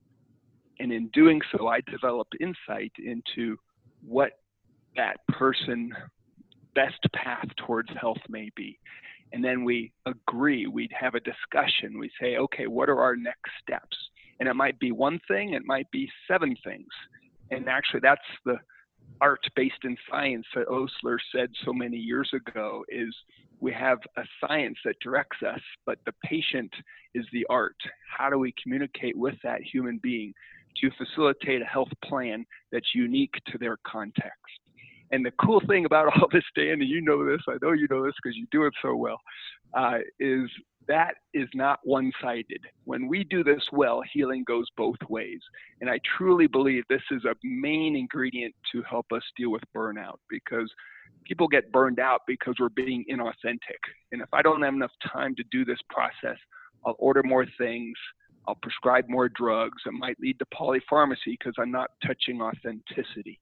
And 0.81 0.93
in 0.93 1.09
doing 1.09 1.41
so, 1.57 1.69
I 1.69 1.81
develop 1.83 2.29
insight 2.41 2.93
into 2.99 3.57
what 4.05 4.33
that 4.97 5.17
person 5.29 5.93
best 6.75 7.00
path 7.14 7.47
towards 7.57 7.91
health 8.00 8.21
may 8.29 8.50
be. 8.57 8.79
And 9.33 9.43
then 9.43 9.64
we 9.64 9.93
agree, 10.07 10.67
we'd 10.67 10.93
have 10.99 11.14
a 11.14 11.21
discussion. 11.21 11.99
We 11.99 12.11
say, 12.21 12.37
okay, 12.37 12.67
what 12.67 12.88
are 12.88 13.00
our 13.00 13.17
next 13.17 13.50
steps? 13.62 13.97
And 14.41 14.49
it 14.49 14.55
might 14.55 14.79
be 14.79 14.93
one 14.93 15.21
thing, 15.29 15.55
it 15.55 15.64
might 15.64 15.91
be 15.91 16.11
seven 16.29 16.57
things. 16.64 16.88
And 17.50 17.69
actually, 17.69 18.00
that's 18.02 18.21
the 18.45 18.57
art 19.21 19.41
based 19.55 19.85
in 19.85 19.97
science 20.11 20.47
that 20.55 20.69
Osler 20.69 21.19
said 21.35 21.50
so 21.64 21.73
many 21.73 21.97
years 21.97 22.31
ago 22.35 22.85
is 22.88 23.14
we 23.61 23.73
have 23.73 23.99
a 24.17 24.23
science 24.41 24.76
that 24.85 24.97
directs 25.00 25.38
us, 25.47 25.61
but 25.87 25.99
the 26.05 26.12
patient 26.25 26.73
is 27.14 27.25
the 27.33 27.47
art. 27.49 27.76
How 28.19 28.29
do 28.29 28.38
we 28.38 28.55
communicate 28.61 29.17
with 29.17 29.37
that 29.45 29.62
human 29.62 30.00
being 30.02 30.35
to 30.81 30.91
facilitate 30.97 31.62
a 31.62 31.67
health 31.67 31.91
plan 32.05 32.45
that's 32.71 32.95
unique 32.95 33.35
to 33.49 33.59
their 33.59 33.79
context? 33.87 34.33
And 35.11 35.25
the 35.25 35.33
cool 35.33 35.61
thing 35.69 35.85
about 35.85 36.07
all 36.17 36.29
this, 36.33 36.45
Dan, 36.57 36.81
and 36.81 36.88
you 36.88 37.02
know 37.02 37.25
this, 37.25 37.41
I 37.49 37.57
know 37.62 37.73
you 37.73 37.87
know 37.91 38.05
this 38.05 38.14
because 38.23 38.37
you 38.37 38.47
do 38.50 38.64
it 38.64 38.73
so 38.83 38.97
well, 38.97 39.21
uh, 39.75 39.99
is 40.19 40.49
that 40.88 41.14
is 41.35 41.49
not 41.55 41.79
one 41.85 42.11
sided. 42.21 42.61
When 42.85 43.09
we 43.09 43.25
do 43.25 43.45
this 43.45 43.62
well, 43.73 44.02
healing 44.12 44.45
goes 44.47 44.67
both 44.76 44.97
ways. 45.09 45.41
And 45.81 45.88
I 45.88 46.00
truly 46.17 46.47
believe 46.47 46.85
this 46.88 47.02
is 47.11 47.25
a 47.25 47.35
main 47.45 47.95
ingredient 47.95 48.55
to 48.73 48.83
help 48.83 49.07
us 49.12 49.23
deal 49.37 49.50
with 49.50 49.62
burnout 49.76 50.19
because 50.29 50.71
people 51.25 51.47
get 51.47 51.71
burned 51.73 52.00
out 52.00 52.23
because 52.26 52.55
we're 52.59 52.69
being 52.71 53.05
inauthentic. 53.11 53.81
And 54.11 54.21
if 54.21 54.29
I 54.33 54.43
don't 54.43 54.62
have 54.62 54.75
enough 54.75 54.91
time 55.12 55.35
to 55.37 55.45
do 55.50 55.64
this 55.64 55.79
process, 55.88 56.38
I'll 56.85 56.97
order 56.99 57.23
more 57.23 57.47
things. 57.59 57.95
I'll 58.47 58.57
prescribe 58.57 59.09
more 59.09 59.29
drugs. 59.29 59.83
It 59.87 59.93
might 59.93 60.19
lead 60.21 60.39
to 60.41 60.47
polypharmacy 60.47 61.39
because 61.39 61.55
I'm 61.59 61.71
not 61.71 61.91
touching 62.05 62.41
authenticity. 62.41 63.39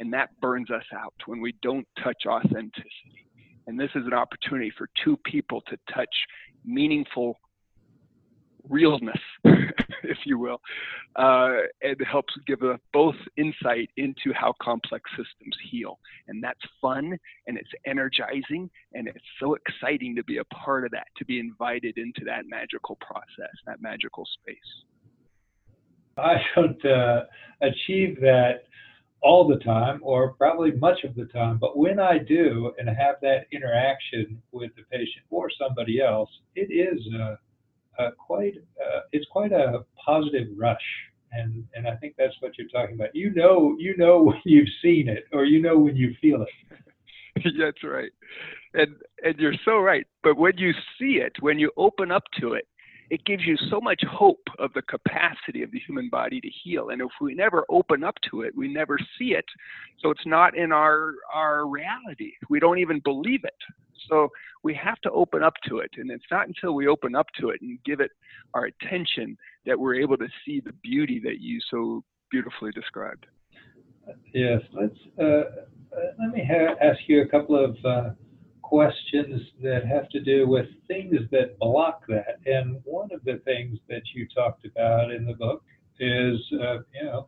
And 0.00 0.12
that 0.12 0.30
burns 0.40 0.70
us 0.70 0.84
out 0.94 1.14
when 1.26 1.40
we 1.40 1.54
don't 1.62 1.86
touch 2.02 2.24
authenticity. 2.26 3.26
And 3.66 3.78
this 3.78 3.90
is 3.94 4.06
an 4.06 4.14
opportunity 4.14 4.72
for 4.76 4.88
two 5.04 5.16
people 5.24 5.62
to 5.68 5.76
touch 5.94 6.08
meaningful 6.64 7.38
realness, 8.68 9.20
if 10.04 10.18
you 10.24 10.38
will. 10.38 10.60
Uh, 11.16 11.62
it 11.80 11.98
helps 12.04 12.34
give 12.46 12.62
a, 12.62 12.78
both 12.92 13.16
insight 13.36 13.90
into 13.96 14.32
how 14.34 14.54
complex 14.62 15.10
systems 15.10 15.56
heal. 15.70 15.98
And 16.28 16.42
that's 16.42 16.60
fun 16.80 17.18
and 17.46 17.58
it's 17.58 17.70
energizing 17.86 18.70
and 18.94 19.08
it's 19.08 19.18
so 19.38 19.54
exciting 19.54 20.14
to 20.16 20.24
be 20.24 20.38
a 20.38 20.44
part 20.44 20.84
of 20.84 20.90
that, 20.92 21.06
to 21.18 21.24
be 21.24 21.38
invited 21.38 21.98
into 21.98 22.24
that 22.26 22.44
magical 22.46 22.96
process, 22.96 23.54
that 23.66 23.80
magical 23.80 24.26
space. 24.40 24.56
I 26.16 26.34
don't 26.54 26.84
uh, 26.84 27.22
achieve 27.62 28.20
that 28.20 28.64
all 29.22 29.46
the 29.46 29.58
time 29.58 30.00
or 30.02 30.32
probably 30.34 30.72
much 30.72 31.04
of 31.04 31.14
the 31.14 31.26
time. 31.26 31.58
But 31.60 31.76
when 31.76 31.98
I 31.98 32.18
do 32.18 32.72
and 32.78 32.88
have 32.88 33.16
that 33.22 33.46
interaction 33.52 34.40
with 34.52 34.70
the 34.76 34.82
patient 34.90 35.24
or 35.30 35.50
somebody 35.58 36.00
else, 36.00 36.30
it 36.54 36.72
is 36.72 37.00
a, 37.14 37.38
a 37.98 38.10
quite 38.12 38.54
uh, 38.80 39.00
it's 39.12 39.26
quite 39.30 39.52
a 39.52 39.84
positive 40.04 40.48
rush. 40.56 40.78
And, 41.32 41.64
and 41.76 41.86
I 41.86 41.94
think 41.94 42.16
that's 42.18 42.34
what 42.40 42.58
you're 42.58 42.66
talking 42.68 42.96
about. 42.96 43.14
You 43.14 43.32
know, 43.32 43.76
you 43.78 43.96
know 43.96 44.22
when 44.24 44.40
you've 44.44 44.68
seen 44.82 45.08
it, 45.08 45.24
or 45.32 45.44
you 45.44 45.62
know 45.62 45.78
when 45.78 45.96
you 45.96 46.14
feel 46.20 46.42
it. 46.42 46.48
that's 47.58 47.84
right, 47.84 48.10
and 48.74 48.96
and 49.22 49.36
you're 49.38 49.54
so 49.64 49.78
right. 49.78 50.06
But 50.22 50.36
when 50.36 50.58
you 50.58 50.72
see 50.98 51.20
it, 51.24 51.32
when 51.40 51.58
you 51.58 51.70
open 51.76 52.10
up 52.10 52.24
to 52.40 52.54
it, 52.54 52.66
it 53.10 53.24
gives 53.24 53.44
you 53.44 53.56
so 53.68 53.80
much 53.80 54.02
hope 54.08 54.46
of 54.58 54.72
the 54.72 54.82
capacity 54.82 55.62
of 55.62 55.72
the 55.72 55.80
human 55.80 56.08
body 56.08 56.40
to 56.40 56.48
heal. 56.62 56.90
And 56.90 57.02
if 57.02 57.10
we 57.20 57.34
never 57.34 57.64
open 57.68 58.04
up 58.04 58.14
to 58.30 58.42
it, 58.42 58.56
we 58.56 58.72
never 58.72 58.98
see 59.18 59.32
it. 59.32 59.44
So 59.98 60.10
it's 60.10 60.26
not 60.26 60.56
in 60.56 60.70
our 60.72 61.14
our 61.34 61.66
reality. 61.66 62.32
We 62.48 62.60
don't 62.60 62.78
even 62.78 63.00
believe 63.00 63.44
it. 63.44 63.54
So 64.08 64.28
we 64.62 64.74
have 64.74 65.00
to 65.00 65.10
open 65.10 65.42
up 65.42 65.54
to 65.68 65.78
it. 65.78 65.90
And 65.96 66.10
it's 66.10 66.24
not 66.30 66.46
until 66.46 66.74
we 66.74 66.86
open 66.86 67.14
up 67.14 67.26
to 67.40 67.50
it 67.50 67.60
and 67.60 67.78
give 67.84 68.00
it 68.00 68.12
our 68.54 68.66
attention 68.66 69.36
that 69.66 69.78
we're 69.78 69.96
able 69.96 70.16
to 70.16 70.28
see 70.44 70.60
the 70.60 70.72
beauty 70.82 71.20
that 71.24 71.40
you 71.40 71.60
so 71.70 72.04
beautifully 72.30 72.70
described. 72.70 73.26
Yes, 74.32 74.60
let's 74.72 74.94
uh, 75.18 75.24
uh 75.24 75.42
let 76.18 76.32
me 76.32 76.48
ha- 76.48 76.74
ask 76.80 77.00
you 77.06 77.22
a 77.22 77.26
couple 77.26 77.62
of 77.62 77.76
uh, 77.84 78.10
questions 78.70 79.42
that 79.60 79.84
have 79.84 80.08
to 80.10 80.20
do 80.20 80.46
with 80.46 80.66
things 80.86 81.16
that 81.32 81.58
block 81.58 82.04
that. 82.06 82.38
And 82.46 82.80
one 82.84 83.08
of 83.12 83.22
the 83.24 83.40
things 83.44 83.80
that 83.88 84.02
you 84.14 84.28
talked 84.32 84.64
about 84.64 85.10
in 85.10 85.26
the 85.26 85.34
book 85.34 85.64
is, 85.98 86.38
uh, 86.52 86.78
you 86.94 87.04
know, 87.04 87.26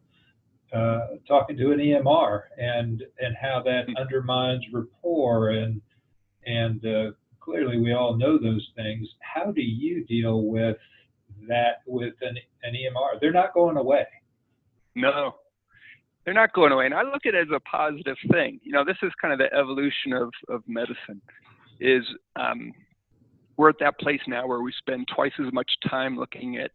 uh, 0.73 1.17
talking 1.27 1.57
to 1.57 1.73
an 1.73 1.81
EMR 1.81 2.43
and 2.59 3.03
and 3.19 3.37
how 3.43 3.61
that 3.65 3.87
undermines 4.01 4.65
rapport 4.73 5.51
and 5.51 5.83
and 6.47 6.87
uh, 6.87 7.11
clearly 7.41 7.79
we 7.79 7.93
all 7.93 8.17
know 8.17 8.39
those 8.39 8.67
things. 8.77 9.09
How 9.21 9.51
do 9.51 9.61
you 9.61 10.05
deal 10.05 10.45
with 10.45 10.77
that 11.49 11.83
with 11.87 12.15
an, 12.23 12.37
an 12.63 12.73
EMR? 12.73 13.21
They're 13.21 13.33
not 13.33 13.53
going 13.53 13.77
away. 13.77 14.07
No, 14.95 15.35
they're 16.25 16.35
not 16.35 16.53
going 16.53 16.73
away. 16.73 16.87
And 16.87 16.95
I 16.95 17.03
look 17.03 17.27
at 17.27 17.35
it 17.35 17.49
as 17.49 17.55
a 17.55 17.61
positive 17.61 18.17
thing. 18.31 18.61
You 18.63 18.73
know, 18.73 18.85
this 18.85 18.97
is 19.03 19.11
kind 19.21 19.33
of 19.33 19.39
the 19.39 19.53
evolution 19.57 20.13
of, 20.13 20.31
of 20.49 20.63
medicine. 20.67 21.21
Is 21.81 22.05
um, 22.37 22.73
we're 23.57 23.71
at 23.71 23.79
that 23.81 23.99
place 23.99 24.21
now 24.29 24.47
where 24.47 24.61
we 24.61 24.73
spend 24.79 25.09
twice 25.15 25.33
as 25.45 25.53
much 25.53 25.71
time 25.89 26.17
looking 26.17 26.59
at 26.59 26.71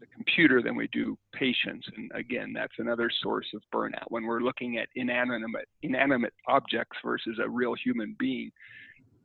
the 0.00 0.06
computer 0.14 0.62
than 0.62 0.76
we 0.76 0.88
do 0.92 1.16
patients. 1.32 1.86
And 1.96 2.10
again, 2.14 2.52
that's 2.52 2.74
another 2.78 3.10
source 3.22 3.46
of 3.54 3.62
burnout 3.74 4.04
when 4.08 4.24
we're 4.24 4.40
looking 4.40 4.78
at 4.78 4.88
inanimate 4.94 5.68
inanimate 5.82 6.34
objects 6.46 6.96
versus 7.04 7.38
a 7.42 7.48
real 7.48 7.74
human 7.74 8.14
being. 8.18 8.50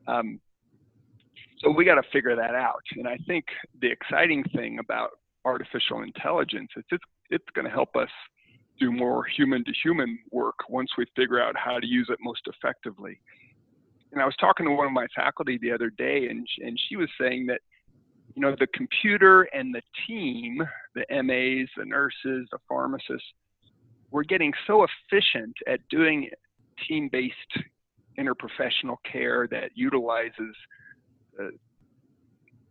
Um, 0.08 0.40
so 1.60 1.70
we 1.70 1.86
got 1.86 1.96
to 1.96 2.10
figure 2.12 2.36
that 2.36 2.56
out. 2.56 2.84
And 2.96 3.08
I 3.08 3.18
think 3.28 3.46
the 3.82 3.92
exciting 3.92 4.44
thing 4.56 4.80
about 4.80 5.12
artificial 5.46 6.02
intelligence 6.02 6.70
is 6.76 6.84
it's 6.92 7.04
it's 7.30 7.46
going 7.54 7.66
to 7.66 7.72
help 7.72 7.96
us 7.96 8.10
do 8.80 8.92
more 8.92 9.26
human 9.26 9.64
to 9.66 9.72
human 9.84 10.20
work 10.32 10.56
once 10.70 10.90
we 10.98 11.06
figure 11.16 11.42
out 11.42 11.56
how 11.58 11.80
to 11.80 11.88
use 11.88 12.08
it 12.10 12.20
most 12.22 12.42
effectively. 12.48 13.20
And 14.12 14.22
I 14.22 14.26
was 14.26 14.36
talking 14.40 14.66
to 14.66 14.72
one 14.72 14.88
of 14.88 14.94
my 14.94 15.08
faculty 15.16 15.60
the 15.62 15.72
other 15.72 15.90
day, 15.92 16.28
and 16.30 16.48
and 16.60 16.80
she 16.88 16.96
was 16.96 17.10
saying 17.20 17.46
that, 17.48 17.62
you 18.36 18.42
know, 18.42 18.56
the 18.60 18.68
computer 18.74 19.44
and 19.54 19.74
the 19.74 19.82
team, 20.08 20.62
the 20.96 21.06
MAs, 21.24 21.70
the 21.78 21.86
nurses, 21.86 22.48
the 22.52 22.58
pharmacists, 22.68 23.28
we're 24.12 24.24
getting 24.24 24.54
so 24.66 24.86
efficient 25.12 25.56
at 25.68 25.80
doing 25.90 26.30
team-based 26.88 27.36
interprofessional 28.18 28.98
care 29.10 29.48
that 29.52 29.72
utilizes 29.76 30.56
the, 31.38 31.52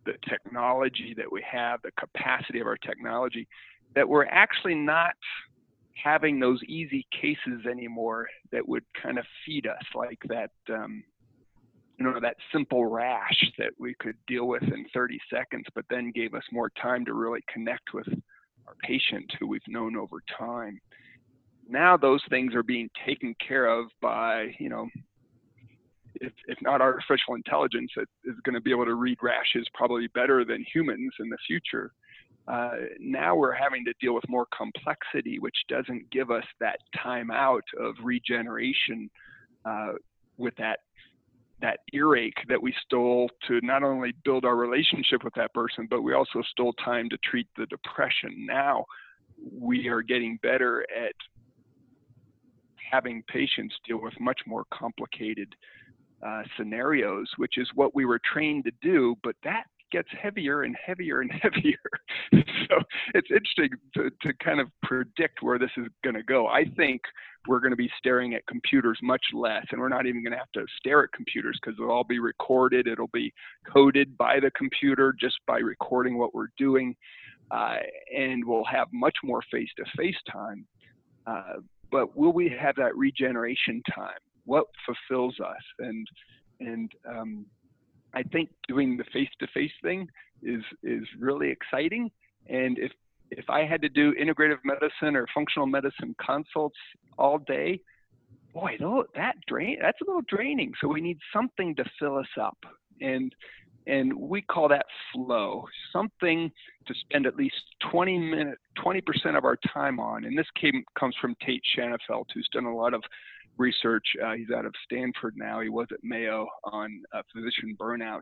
the 0.05 0.13
technology 0.27 1.13
that 1.15 1.31
we 1.31 1.43
have, 1.49 1.81
the 1.83 1.91
capacity 1.91 2.59
of 2.59 2.67
our 2.67 2.77
technology, 2.77 3.47
that 3.95 4.07
we're 4.07 4.25
actually 4.25 4.75
not 4.75 5.15
having 5.95 6.39
those 6.39 6.61
easy 6.67 7.05
cases 7.11 7.65
anymore 7.69 8.27
that 8.51 8.67
would 8.67 8.83
kind 9.01 9.17
of 9.17 9.25
feed 9.45 9.67
us 9.67 9.83
like 9.95 10.19
that 10.27 10.51
um, 10.73 11.03
you 11.97 12.05
know 12.05 12.19
that 12.21 12.35
simple 12.53 12.85
rash 12.85 13.43
that 13.57 13.71
we 13.77 13.93
could 13.99 14.15
deal 14.27 14.47
with 14.47 14.63
in 14.63 14.85
30 14.93 15.19
seconds 15.31 15.65
but 15.75 15.85
then 15.89 16.11
gave 16.15 16.33
us 16.33 16.43
more 16.51 16.71
time 16.81 17.03
to 17.05 17.13
really 17.13 17.41
connect 17.53 17.93
with 17.93 18.07
our 18.67 18.75
patient 18.83 19.31
who 19.39 19.47
we've 19.47 19.61
known 19.67 19.97
over 19.97 20.17
time. 20.37 20.79
Now 21.67 21.97
those 21.97 22.21
things 22.29 22.55
are 22.55 22.63
being 22.63 22.89
taken 23.05 23.35
care 23.45 23.65
of 23.65 23.87
by 24.01 24.55
you 24.59 24.69
know 24.69 24.87
if, 26.15 26.33
if 26.47 26.57
not 26.61 26.81
artificial 26.81 27.35
intelligence 27.35 27.91
it 27.97 28.07
is 28.25 28.35
going 28.43 28.55
to 28.55 28.61
be 28.61 28.71
able 28.71 28.85
to 28.85 28.95
read 28.95 29.17
rashes 29.21 29.67
probably 29.73 30.07
better 30.07 30.43
than 30.45 30.65
humans 30.73 31.13
in 31.19 31.29
the 31.29 31.37
future 31.45 31.91
uh, 32.49 32.71
now 32.99 33.35
we're 33.35 33.53
having 33.53 33.85
to 33.85 33.93
deal 34.01 34.15
with 34.15 34.27
more 34.27 34.47
complexity, 34.55 35.37
which 35.39 35.55
doesn't 35.67 36.09
give 36.09 36.31
us 36.31 36.43
that 36.59 36.79
time 37.01 37.29
out 37.29 37.63
of 37.79 37.93
regeneration 38.03 39.09
uh, 39.65 39.93
with 40.37 40.55
that 40.57 40.79
that 41.61 41.79
earache 41.91 42.41
that 42.47 42.61
we 42.61 42.73
stole 42.85 43.29
to 43.45 43.59
not 43.61 43.83
only 43.83 44.13
build 44.23 44.45
our 44.45 44.55
relationship 44.55 45.25
with 45.25 45.33
that 45.33 45.53
person, 45.53 45.85
but 45.89 46.01
we 46.01 46.13
also 46.13 46.41
stole 46.49 46.71
time 46.73 47.09
to 47.09 47.17
treat 47.17 47.47
the 47.57 47.65
depression. 47.65 48.45
Now 48.45 48.85
we 49.51 49.89
are 49.89 50.01
getting 50.01 50.39
better 50.41 50.83
at 50.83 51.13
having 52.89 53.23
patients 53.27 53.75
deal 53.85 54.01
with 54.01 54.13
much 54.21 54.39
more 54.47 54.63
complicated 54.73 55.53
uh, 56.25 56.43
scenarios, 56.57 57.27
which 57.35 57.57
is 57.57 57.69
what 57.75 57.93
we 57.93 58.05
were 58.05 58.21
trained 58.33 58.63
to 58.63 58.71
do, 58.81 59.15
but 59.21 59.35
that 59.43 59.65
gets 59.91 60.09
heavier 60.21 60.63
and 60.63 60.75
heavier 60.83 61.21
and 61.21 61.31
heavier. 61.41 61.77
so 62.31 62.79
it's 63.13 63.29
interesting 63.29 63.69
to, 63.95 64.09
to 64.21 64.33
kind 64.43 64.59
of 64.59 64.67
predict 64.83 65.41
where 65.41 65.59
this 65.59 65.71
is 65.77 65.87
going 66.03 66.15
to 66.15 66.23
go. 66.23 66.47
I 66.47 66.65
think 66.77 67.01
we're 67.47 67.59
going 67.59 67.71
to 67.71 67.77
be 67.77 67.89
staring 67.97 68.33
at 68.33 68.45
computers 68.47 68.99
much 69.01 69.23
less, 69.33 69.65
and 69.71 69.79
we're 69.79 69.89
not 69.89 70.05
even 70.05 70.23
going 70.23 70.33
to 70.33 70.37
have 70.37 70.51
to 70.53 70.65
stare 70.77 71.03
at 71.03 71.11
computers 71.13 71.57
because 71.61 71.77
it'll 71.79 71.91
all 71.91 72.03
be 72.03 72.19
recorded. 72.19 72.87
It'll 72.87 73.07
be 73.07 73.33
coded 73.71 74.17
by 74.17 74.39
the 74.39 74.51
computer 74.51 75.13
just 75.19 75.37
by 75.47 75.59
recording 75.59 76.17
what 76.17 76.33
we're 76.33 76.51
doing, 76.57 76.95
uh, 77.51 77.77
and 78.15 78.45
we'll 78.45 78.65
have 78.65 78.87
much 78.91 79.15
more 79.23 79.41
face-to-face 79.51 80.17
time. 80.31 80.65
Uh, 81.25 81.61
but 81.91 82.15
will 82.15 82.33
we 82.33 82.49
have 82.49 82.75
that 82.75 82.95
regeneration 82.95 83.81
time? 83.95 84.19
What 84.45 84.65
fulfills 84.85 85.39
us? 85.39 85.63
And 85.79 86.07
and 86.59 86.91
um, 87.07 87.45
I 88.13 88.23
think 88.23 88.49
doing 88.67 88.97
the 88.97 89.03
face-to-face 89.13 89.71
thing 89.81 90.07
is 90.41 90.63
is 90.83 91.03
really 91.19 91.49
exciting. 91.49 92.11
And 92.47 92.77
if 92.79 92.91
if 93.31 93.49
I 93.49 93.65
had 93.65 93.81
to 93.83 93.89
do 93.89 94.13
integrative 94.13 94.59
medicine 94.63 95.15
or 95.15 95.27
functional 95.33 95.67
medicine 95.67 96.15
consults 96.19 96.77
all 97.17 97.37
day, 97.39 97.81
boy, 98.53 98.77
that 99.15 99.35
drain 99.47 99.77
that's 99.81 99.99
a 100.01 100.05
little 100.05 100.23
draining. 100.27 100.73
So 100.81 100.87
we 100.87 101.01
need 101.01 101.19
something 101.33 101.75
to 101.75 101.85
fill 101.99 102.17
us 102.17 102.27
up. 102.39 102.57
And 103.01 103.33
and 103.87 104.13
we 104.13 104.41
call 104.41 104.67
that 104.69 104.85
flow, 105.11 105.65
something 105.91 106.51
to 106.85 106.93
spend 107.01 107.25
at 107.25 107.35
least 107.35 107.55
20 107.91 108.17
minutes, 108.19 108.61
20% 108.77 109.01
of 109.37 109.45
our 109.45 109.57
time 109.73 109.99
on. 109.99 110.25
And 110.25 110.37
this 110.37 110.45
came 110.59 110.83
comes 110.99 111.15
from 111.19 111.35
Tait 111.43 111.61
Shanafelt, 111.75 112.25
who's 112.33 112.47
done 112.51 112.65
a 112.65 112.75
lot 112.75 112.93
of 112.93 113.01
research. 113.59 114.05
Uh, 114.23 114.33
he's 114.33 114.49
out 114.49 114.65
of 114.65 114.73
Stanford 114.85 115.35
now. 115.37 115.59
He 115.59 115.69
was 115.69 115.87
at 115.91 115.99
Mayo 116.01 116.47
on 116.63 117.03
uh, 117.13 117.21
physician 117.33 117.77
burnout, 117.79 118.21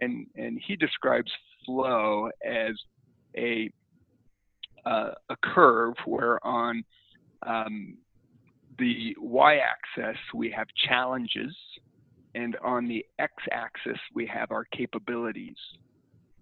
and 0.00 0.26
and 0.36 0.60
he 0.64 0.76
describes 0.76 1.32
flow 1.66 2.28
as 2.44 2.74
a 3.36 3.70
uh, 4.86 5.12
a 5.30 5.36
curve 5.42 5.94
where 6.04 6.44
on 6.46 6.84
um, 7.46 7.96
the 8.78 9.16
y-axis 9.18 10.18
we 10.34 10.50
have 10.50 10.66
challenges 10.88 11.54
and 12.34 12.56
on 12.64 12.86
the 12.86 13.04
x-axis 13.18 13.98
we 14.14 14.26
have 14.26 14.50
our 14.50 14.64
capabilities. 14.76 15.56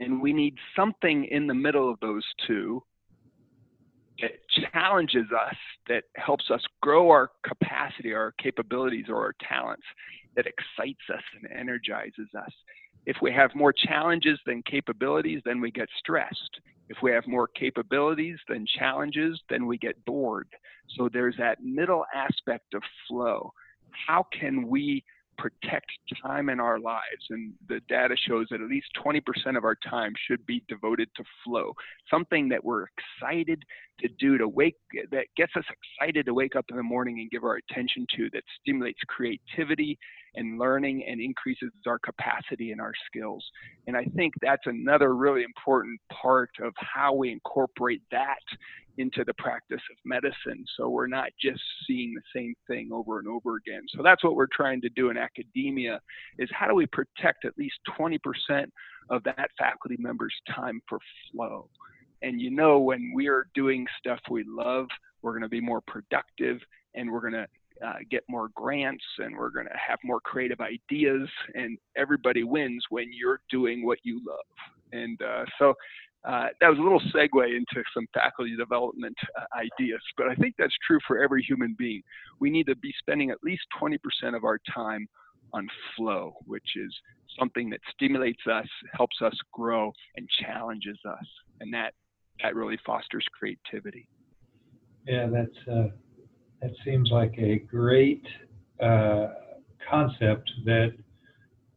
And 0.01 0.21
we 0.21 0.33
need 0.33 0.57
something 0.75 1.27
in 1.27 1.47
the 1.47 1.55
middle 1.55 1.89
of 1.89 2.01
those 2.01 2.25
two 2.47 2.83
that 4.23 4.33
challenges 4.73 5.27
us, 5.33 5.57
that 5.89 6.05
helps 6.17 6.51
us 6.51 6.63
grow 6.81 7.11
our 7.11 7.31
capacity, 7.47 8.15
our 8.15 8.33
capabilities, 8.43 9.07
or 9.09 9.17
our 9.17 9.35
talents, 9.47 9.85
that 10.37 10.47
excites 10.47 11.03
us 11.13 11.23
and 11.37 11.51
energizes 11.53 12.29
us. 12.39 12.53
If 13.05 13.17
we 13.21 13.33
have 13.33 13.55
more 13.55 13.73
challenges 13.73 14.39
than 14.47 14.63
capabilities, 14.63 15.43
then 15.45 15.61
we 15.61 15.71
get 15.71 15.89
stressed. 15.99 16.61
If 16.89 16.99
we 17.03 17.11
have 17.11 17.27
more 17.27 17.49
capabilities 17.49 18.39
than 18.49 18.65
challenges, 18.79 19.41
then 19.51 19.67
we 19.67 19.77
get 19.77 20.03
bored. 20.05 20.49
So 20.97 21.09
there's 21.13 21.37
that 21.39 21.63
middle 21.63 22.05
aspect 22.15 22.75
of 22.75 22.83
flow. 23.09 23.53
How 24.07 24.27
can 24.39 24.69
we 24.69 25.05
protect 25.39 25.91
time 26.23 26.49
in 26.49 26.61
our 26.61 26.79
lives. 26.79 27.27
And 27.31 27.53
the 27.69 27.81
data 27.89 28.17
shows 28.17 28.47
that 28.51 28.61
at 28.61 28.69
least 28.69 28.89
20% 29.05 29.57
of 29.57 29.65
our 29.65 29.77
time 29.89 30.13
should 30.27 30.45
be 30.47 30.63
devoted 30.69 31.09
to 31.17 31.25
flow, 31.45 31.73
something 32.11 32.49
that 32.51 32.65
we're 32.65 32.87
excited 33.21 33.65
to 34.01 34.09
do 34.19 34.39
to 34.39 34.49
wake, 34.49 34.77
that 35.11 35.27
gets 35.37 35.53
us 35.57 35.65
excited 36.01 36.27
to 36.27 36.35
wake 36.35 36.57
up 36.57 36.67
in 36.71 36.77
the 36.77 36.83
morning 36.83 37.21
and 37.21 37.31
give 37.31 37.45
our 37.45 37.57
attention 37.69 38.07
to, 38.17 38.29
that 38.33 38.43
stimulates 38.61 39.01
creativity 39.09 39.99
and 40.35 40.59
learning 40.59 41.05
and 41.07 41.21
increases 41.21 41.71
our 41.87 41.99
capacity 41.99 42.73
and 42.73 42.81
our 42.81 42.93
skills. 43.07 43.45
And 43.87 43.97
I 43.97 44.05
think 44.17 44.35
that's 44.41 44.67
another 44.67 45.15
really 45.15 45.43
important 45.43 46.01
part 46.11 46.51
of 46.63 46.73
how 46.77 47.15
we 47.15 47.31
incorporate 47.31 48.03
that 48.11 48.41
into 48.99 49.25
the 49.25 49.35
practice 49.35 49.81
of 49.91 49.97
medicine. 50.05 50.65
So 50.77 50.89
we're 50.89 51.07
not 51.07 51.31
just 51.41 51.63
seeing 51.87 52.15
the 52.15 52.39
same 52.39 52.55
thing 52.67 52.91
over 52.93 53.19
and 53.19 53.29
over 53.29 53.57
again. 53.57 53.83
So 53.95 54.03
that's 54.03 54.23
what 54.23 54.35
we're 54.35 54.47
trying 54.53 54.81
to 54.83 54.89
do 54.91 55.11
in 55.11 55.17
academia 55.17 56.01
is 56.39 56.49
how 56.53 56.67
do 56.67 56.75
we 56.75 56.87
protect 56.87 57.45
at 57.45 57.57
least 57.57 57.77
20% 57.99 58.19
of 59.11 59.23
that 59.25 59.51
faculty 59.59 59.97
member's 59.99 60.35
time 60.55 60.81
for 60.89 60.99
flow? 61.31 61.69
And 62.23 62.41
you 62.41 62.51
know, 62.51 62.79
when 62.79 63.13
we 63.15 63.29
are 63.29 63.49
doing 63.55 63.87
stuff 63.99 64.21
we 64.31 64.45
love, 64.47 64.87
we're 65.23 65.33
going 65.33 65.43
to 65.43 65.49
be 65.49 65.61
more 65.61 65.81
productive 65.81 66.59
and 66.95 67.11
we're 67.11 67.21
going 67.21 67.33
to 67.33 67.47
uh, 67.85 67.95
get 68.11 68.23
more 68.29 68.49
grants 68.55 69.05
and 69.19 69.37
we're 69.37 69.51
going 69.51 69.67
to 69.67 69.79
have 69.89 69.99
more 70.05 70.21
creative 70.21 70.61
ideas 70.61 71.29
and 71.55 71.79
everybody 71.97 72.45
wins 72.45 72.85
when 72.91 73.11
you're 73.13 73.41
doing 73.51 73.85
what 73.85 73.99
you 74.03 74.21
love. 74.27 74.39
And 74.93 75.21
uh, 75.23 75.45
so 75.59 75.75
uh, 76.25 76.49
that 76.61 76.69
was 76.69 76.79
a 76.79 76.83
little 76.83 77.01
segue 77.15 77.57
into 77.57 77.83
some 77.93 78.07
faculty 78.15 78.57
development 78.57 79.17
uh, 79.37 79.45
ideas, 79.57 80.01
but 80.17 80.29
I 80.29 80.35
think 80.37 80.55
that's 80.59 80.75
true 80.87 80.99
for 81.07 81.23
every 81.23 81.43
human 81.43 81.75
being. 81.79 82.03
We 82.41 82.51
need 82.51 82.67
to 82.67 82.77
be 82.77 82.95
spending 82.99 83.31
at 83.31 83.39
least 83.43 83.63
20% 83.81 83.99
of 84.37 84.45
our 84.45 84.59
time 84.73 85.09
on 85.53 85.67
flow, 85.97 86.35
which 86.47 86.77
is 86.77 86.95
something 87.39 87.71
that 87.71 87.81
stimulates 87.93 88.43
us, 88.51 88.67
helps 88.93 89.17
us 89.23 89.35
grow, 89.53 89.93
and 90.17 90.29
challenges 90.41 90.99
us, 91.09 91.27
and 91.61 91.73
that 91.75 91.95
that 92.43 92.55
really 92.55 92.79
fosters 92.85 93.25
creativity. 93.39 94.09
Yeah, 95.07 95.27
that's 95.27 95.69
uh, 95.71 95.89
that 96.63 96.71
seems 96.85 97.11
like 97.11 97.35
a 97.39 97.59
great 97.59 98.25
uh, 98.81 99.29
concept 99.91 100.51
that, 100.65 100.93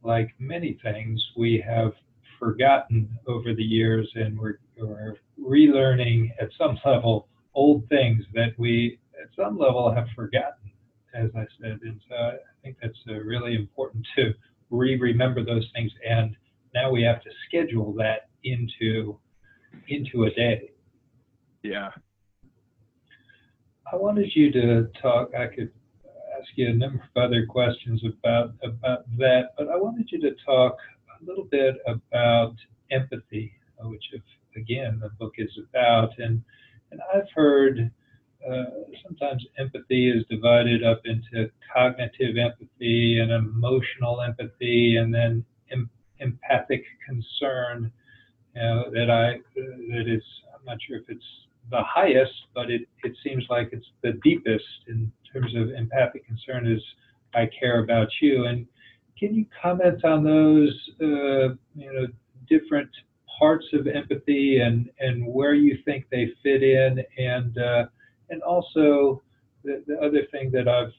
like 0.02 0.32
many 0.38 0.78
things, 0.82 1.20
we 1.36 1.62
have 1.66 1.92
forgotten 2.38 3.08
over 3.26 3.52
the 3.54 3.62
years, 3.62 4.08
and 4.14 4.38
we're, 4.38 4.58
we're 4.78 5.16
relearning 5.40 6.30
at 6.40 6.48
some 6.56 6.78
level 6.84 7.28
old 7.54 7.88
things 7.88 8.22
that 8.34 8.50
we 8.58 9.00
at 9.20 9.28
some 9.34 9.58
level 9.58 9.92
have 9.92 10.06
forgotten, 10.14 10.70
as 11.14 11.30
I 11.34 11.44
said. 11.60 11.80
And 11.82 12.00
so 12.08 12.14
I 12.14 12.36
think 12.62 12.76
that's 12.80 12.98
uh, 13.08 13.14
really 13.14 13.56
important 13.56 14.06
to 14.16 14.32
re-remember 14.70 15.44
those 15.44 15.66
things. 15.74 15.90
And 16.08 16.36
now 16.74 16.90
we 16.90 17.02
have 17.02 17.22
to 17.22 17.30
schedule 17.48 17.92
that 17.94 18.28
into 18.44 19.18
into 19.88 20.24
a 20.24 20.30
day. 20.30 20.70
Yeah. 21.62 21.90
I 23.92 23.96
wanted 23.96 24.34
you 24.34 24.50
to 24.50 24.88
talk. 25.00 25.30
I 25.38 25.46
could 25.46 25.70
ask 26.38 26.48
you 26.56 26.68
a 26.68 26.74
number 26.74 27.02
of 27.14 27.22
other 27.22 27.46
questions 27.46 28.02
about 28.04 28.54
about 28.64 29.04
that, 29.16 29.50
but 29.56 29.68
I 29.68 29.76
wanted 29.76 30.10
you 30.10 30.20
to 30.22 30.32
talk 30.44 30.76
a 31.20 31.24
little 31.24 31.44
bit 31.44 31.76
about 31.86 32.54
empathy, 32.90 33.52
which, 33.80 34.02
if, 34.12 34.22
again, 34.56 34.98
the 35.00 35.10
book 35.10 35.34
is 35.38 35.50
about. 35.70 36.18
And, 36.18 36.42
and 36.90 37.00
I've 37.14 37.30
heard 37.32 37.92
uh, 38.48 38.64
sometimes 39.06 39.44
empathy 39.56 40.10
is 40.10 40.24
divided 40.28 40.82
up 40.82 41.02
into 41.04 41.48
cognitive 41.72 42.36
empathy 42.36 43.20
and 43.20 43.30
emotional 43.30 44.20
empathy, 44.20 44.96
and 44.96 45.14
then 45.14 45.44
em- 45.70 45.90
empathic 46.18 46.84
concern. 47.06 47.92
You 48.56 48.62
know, 48.62 48.90
that 48.90 49.10
I 49.10 49.38
that 49.54 50.08
is 50.08 50.22
I'm 50.52 50.64
not 50.64 50.78
sure 50.82 50.96
if 50.96 51.04
it's 51.08 51.45
the 51.70 51.82
highest, 51.82 52.32
but 52.54 52.70
it, 52.70 52.82
it 53.02 53.16
seems 53.24 53.44
like 53.50 53.70
it's 53.72 53.86
the 54.02 54.12
deepest 54.22 54.64
in 54.88 55.10
terms 55.32 55.54
of 55.54 55.70
empathic 55.70 56.26
concern 56.26 56.66
is 56.66 56.80
I 57.34 57.48
care 57.58 57.82
about 57.82 58.08
you. 58.20 58.46
And 58.46 58.66
can 59.18 59.34
you 59.34 59.46
comment 59.60 60.04
on 60.04 60.24
those, 60.24 60.90
uh, 61.00 61.54
you 61.74 61.92
know, 61.92 62.06
different 62.48 62.90
parts 63.38 63.66
of 63.72 63.86
empathy 63.86 64.60
and, 64.60 64.90
and 65.00 65.26
where 65.26 65.54
you 65.54 65.78
think 65.84 66.06
they 66.10 66.32
fit 66.42 66.62
in, 66.62 67.04
and 67.18 67.58
uh, 67.58 67.84
and 68.30 68.42
also 68.42 69.22
the, 69.64 69.82
the 69.86 69.98
other 69.98 70.22
thing 70.30 70.50
that 70.52 70.68
I've 70.68 70.92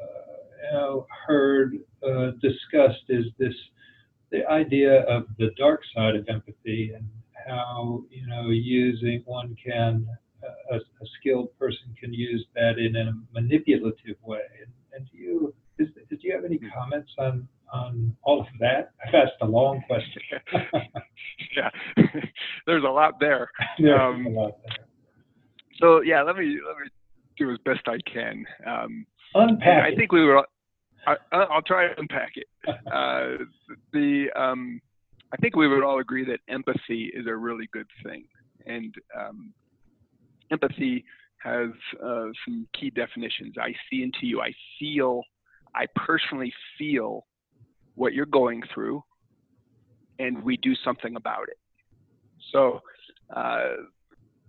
uh, 0.00 0.32
you 0.64 0.72
know, 0.72 1.06
heard 1.26 1.78
uh, 2.06 2.32
discussed 2.40 3.04
is 3.08 3.26
this 3.38 3.54
the 4.30 4.46
idea 4.48 5.02
of 5.02 5.26
the 5.38 5.50
dark 5.56 5.82
side 5.94 6.16
of 6.16 6.26
empathy 6.28 6.92
and 6.94 7.04
how 7.46 8.02
you 8.10 8.26
know 8.26 8.48
using 8.50 9.22
one 9.26 9.56
can 9.64 10.06
a, 10.70 10.76
a 10.76 11.06
skilled 11.18 11.56
person 11.58 11.94
can 12.00 12.12
use 12.12 12.44
that 12.54 12.78
in 12.78 12.96
a 12.96 13.12
manipulative 13.32 14.16
way. 14.24 14.40
And, 14.60 14.72
and 14.94 15.10
do 15.10 15.18
you 15.18 15.54
is, 15.78 15.88
do 16.08 16.16
you 16.20 16.34
have 16.34 16.44
any 16.44 16.58
comments 16.58 17.10
on 17.18 17.48
on 17.72 18.14
all 18.22 18.40
of 18.40 18.46
that? 18.60 18.92
I've 19.06 19.14
asked 19.14 19.32
a 19.40 19.46
long 19.46 19.82
question. 19.86 20.22
yeah, 21.56 21.70
there's 22.66 22.84
a 22.84 22.88
lot 22.88 23.14
there. 23.20 23.50
There's 23.78 23.98
Um, 24.00 24.26
a 24.26 24.30
lot 24.30 24.58
there. 24.66 24.86
So 25.80 26.02
yeah, 26.02 26.22
let 26.22 26.36
me 26.36 26.58
let 26.66 26.76
me 26.76 26.88
do 27.38 27.50
as 27.50 27.58
best 27.64 27.88
I 27.88 27.98
can. 28.10 28.44
Um, 28.66 29.06
Unpack 29.34 29.84
I 29.84 29.94
think 29.96 30.12
we 30.12 30.22
were. 30.24 30.44
I, 31.06 31.16
I- 31.32 31.44
I'll 31.44 31.62
try 31.62 31.88
to 31.88 31.98
unpack 31.98 32.32
it. 32.36 32.46
Uh, 32.68 33.44
the 33.92 34.26
um, 34.36 34.80
I 35.32 35.36
think 35.36 35.56
we 35.56 35.68
would 35.68 35.82
all 35.82 36.00
agree 36.00 36.24
that 36.26 36.40
empathy 36.48 37.10
is 37.14 37.26
a 37.26 37.34
really 37.34 37.68
good 37.72 37.86
thing, 38.04 38.24
and 38.66 38.94
um, 39.18 39.52
empathy 40.50 41.04
has 41.38 41.70
uh, 42.04 42.26
some 42.44 42.68
key 42.78 42.90
definitions. 42.90 43.54
I 43.60 43.74
see 43.90 44.02
into 44.02 44.26
you. 44.26 44.40
I 44.40 44.52
feel. 44.78 45.22
I 45.74 45.86
personally 45.96 46.52
feel 46.76 47.26
what 47.94 48.12
you're 48.12 48.26
going 48.26 48.62
through, 48.74 49.02
and 50.18 50.42
we 50.42 50.56
do 50.58 50.74
something 50.84 51.16
about 51.16 51.48
it. 51.48 51.58
So. 52.52 52.80
Uh, 53.34 53.76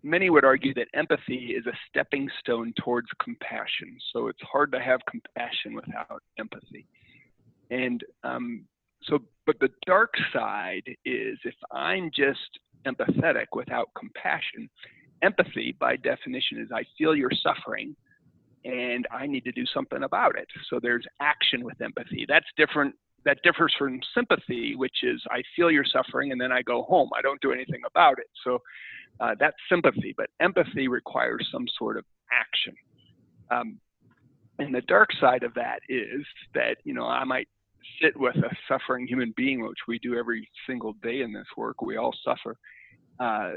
many 0.04 0.30
would 0.30 0.44
argue 0.44 0.74
that 0.74 0.88
empathy 0.94 1.56
is 1.58 1.66
a 1.66 1.72
stepping 1.88 2.30
stone 2.42 2.74
towards 2.84 3.08
compassion. 3.24 3.98
So 4.12 4.28
it's 4.28 4.42
hard 4.42 4.72
to 4.74 4.80
have 4.80 5.00
compassion 5.10 5.74
without 5.74 6.22
empathy. 6.38 6.86
And 7.72 8.04
um, 8.24 8.66
so, 9.08 9.20
but 9.46 9.60
the 9.60 9.70
dark 9.86 10.14
side 10.32 10.84
is 11.06 11.38
if 11.44 11.56
I'm 11.72 12.10
just 12.16 12.60
empathetic 12.86 13.48
without 13.54 13.90
compassion, 13.98 14.70
empathy 15.22 15.76
by 15.80 15.96
definition 15.96 16.60
is 16.60 16.70
I 16.74 16.84
feel 16.98 17.16
your 17.16 17.32
suffering 17.42 17.96
and 18.66 19.08
I 19.12 19.28
need 19.28 19.44
to 19.46 19.52
do 19.52 19.66
something 19.74 20.04
about 20.04 20.38
it. 20.38 20.48
So 20.70 20.80
there's 20.82 21.06
action 21.22 21.64
with 21.64 21.82
empathy. 21.82 22.26
That's 22.28 22.46
different. 22.58 22.96
That 23.26 23.38
differs 23.44 23.74
from 23.78 24.00
sympathy, 24.14 24.76
which 24.76 24.98
is 25.04 25.22
I 25.32 25.44
feel 25.56 25.72
your 25.72 25.86
suffering 25.86 26.32
and 26.32 26.42
then 26.42 26.52
I 26.52 26.62
go 26.62 26.84
home. 26.84 27.10
I 27.18 27.22
don't 27.22 27.40
do 27.42 27.54
anything 27.54 27.82
about 27.88 28.20
it. 28.20 28.28
So 28.44 28.60
uh, 29.20 29.36
that's 29.40 29.56
sympathy, 29.70 30.14
but 30.18 30.30
empathy 30.42 30.88
requires 30.88 31.48
some 31.52 31.66
sort 31.78 31.98
of 31.98 32.04
action. 32.32 32.76
Um, 33.50 33.80
and 34.60 34.74
the 34.74 34.82
dark 34.82 35.10
side 35.20 35.44
of 35.44 35.54
that 35.56 35.80
is 35.88 36.26
that, 36.54 36.78
you 36.84 36.94
know, 36.94 37.06
I 37.06 37.24
might 37.24 37.48
sit 38.02 38.18
with 38.18 38.36
a 38.36 38.56
suffering 38.68 39.08
human 39.08 39.34
being, 39.36 39.66
which 39.66 39.80
we 39.88 40.00
do 40.00 40.16
every 40.16 40.48
single 40.68 40.94
day 41.04 41.22
in 41.22 41.34
this 41.34 41.48
work. 41.58 41.82
We 41.82 41.98
all 41.98 42.14
suffer. 42.24 42.58
Uh, 43.20 43.54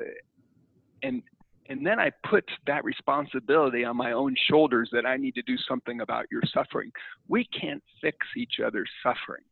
and 1.02 1.22
and 1.68 1.84
then 1.84 1.98
I 1.98 2.12
put 2.30 2.44
that 2.68 2.84
responsibility 2.84 3.84
on 3.84 3.96
my 3.96 4.12
own 4.12 4.36
shoulders 4.48 4.88
that 4.92 5.04
I 5.04 5.16
need 5.16 5.34
to 5.34 5.42
do 5.42 5.56
something 5.68 6.00
about 6.00 6.26
your 6.30 6.42
suffering. 6.54 6.92
We 7.26 7.44
can't 7.46 7.82
fix 8.00 8.18
each 8.36 8.60
other's 8.64 8.88
suffering 9.02 9.42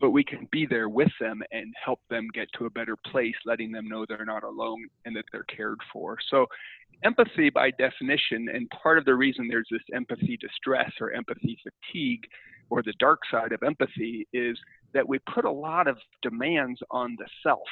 but 0.00 0.10
we 0.10 0.24
can 0.24 0.48
be 0.50 0.66
there 0.66 0.88
with 0.88 1.10
them 1.20 1.42
and 1.50 1.74
help 1.82 2.00
them 2.08 2.28
get 2.32 2.48
to 2.58 2.66
a 2.66 2.70
better 2.70 2.96
place, 3.10 3.34
letting 3.44 3.72
them 3.72 3.88
know 3.88 4.04
they're 4.06 4.24
not 4.24 4.44
alone 4.44 4.86
and 5.04 5.14
that 5.16 5.24
they're 5.32 5.44
cared 5.44 5.78
for. 5.92 6.16
So, 6.30 6.46
empathy, 7.04 7.50
by 7.50 7.70
definition, 7.70 8.48
and 8.52 8.68
part 8.70 8.98
of 8.98 9.04
the 9.04 9.14
reason 9.14 9.48
there's 9.48 9.68
this 9.70 9.82
empathy 9.94 10.36
distress 10.40 10.90
or 11.00 11.12
empathy 11.12 11.58
fatigue, 11.62 12.26
or 12.70 12.82
the 12.82 12.94
dark 12.98 13.20
side 13.30 13.52
of 13.52 13.62
empathy, 13.62 14.26
is 14.32 14.58
that 14.94 15.08
we 15.08 15.18
put 15.32 15.44
a 15.44 15.50
lot 15.50 15.86
of 15.88 15.96
demands 16.22 16.80
on 16.90 17.16
the 17.18 17.26
self 17.42 17.68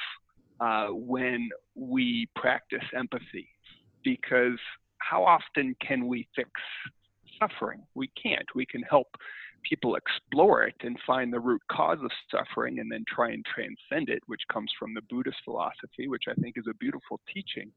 uh, 0.61 0.89
when 0.89 1.49
we 1.75 2.29
practice 2.35 2.85
empathy. 2.97 3.49
Because 4.05 4.59
how 4.99 5.25
often 5.25 5.75
can 5.87 6.07
we 6.07 6.29
fix 6.35 6.51
suffering? 7.39 7.83
We 7.95 8.11
can't. 8.21 8.47
We 8.55 8.67
can 8.67 8.83
help 8.83 9.09
people 9.69 9.97
explore 9.97 10.63
it 10.63 10.77
and 10.83 10.97
find 11.07 11.33
the 11.33 11.41
root 11.41 11.63
cause 11.71 11.99
of 12.03 12.11
suffering 12.31 12.79
and 12.79 12.91
then 12.91 13.05
try 13.09 13.31
and 13.31 13.45
transcend 13.45 14.09
it, 14.09 14.23
which 14.27 14.43
comes 14.53 14.71
from 14.79 14.95
the 14.95 15.03
Buddhist 15.11 15.39
philosophy, 15.45 16.09
which 16.09 16.25
I 16.29 16.35
think 16.35 16.57
is 16.57 16.67
a 16.71 16.75
beautiful 16.75 17.21
teaching. 17.33 17.73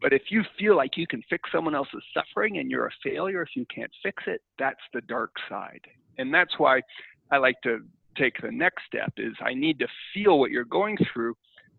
But 0.00 0.12
if 0.12 0.22
you 0.30 0.42
feel 0.58 0.76
like 0.76 0.96
you 0.96 1.06
can 1.06 1.22
fix 1.28 1.50
someone 1.52 1.74
else's 1.74 2.02
suffering 2.14 2.58
and 2.58 2.70
you're 2.70 2.86
a 2.86 2.90
failure 3.02 3.42
if 3.42 3.50
you 3.54 3.66
can't 3.74 3.90
fix 4.02 4.22
it, 4.26 4.40
that's 4.58 4.80
the 4.94 5.02
dark 5.02 5.32
side. 5.48 5.82
And 6.18 6.32
that's 6.32 6.58
why 6.58 6.80
I 7.30 7.36
like 7.36 7.56
to 7.64 7.80
take 8.16 8.34
the 8.42 8.50
next 8.50 8.82
step 8.86 9.12
is 9.16 9.34
I 9.40 9.54
need 9.54 9.78
to 9.80 9.86
feel 10.14 10.38
what 10.38 10.50
you're 10.50 10.64
going 10.64 10.96
through. 11.12 11.34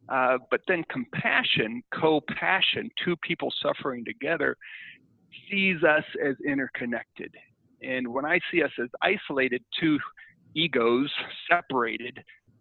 Uh, 0.09 0.37
but 0.49 0.61
then 0.67 0.83
compassion, 0.89 1.81
co-passion, 1.93 2.89
two 3.03 3.15
people 3.17 3.51
suffering 3.61 4.03
together, 4.05 4.55
sees 5.49 5.83
us 5.83 6.03
as 6.23 6.35
interconnected 6.45 7.33
and 7.81 8.07
when 8.07 8.25
I 8.25 8.39
see 8.51 8.63
us 8.63 8.71
as 8.81 8.89
isolated, 9.01 9.63
two 9.79 9.97
egos 10.55 11.11
separated, 11.49 12.19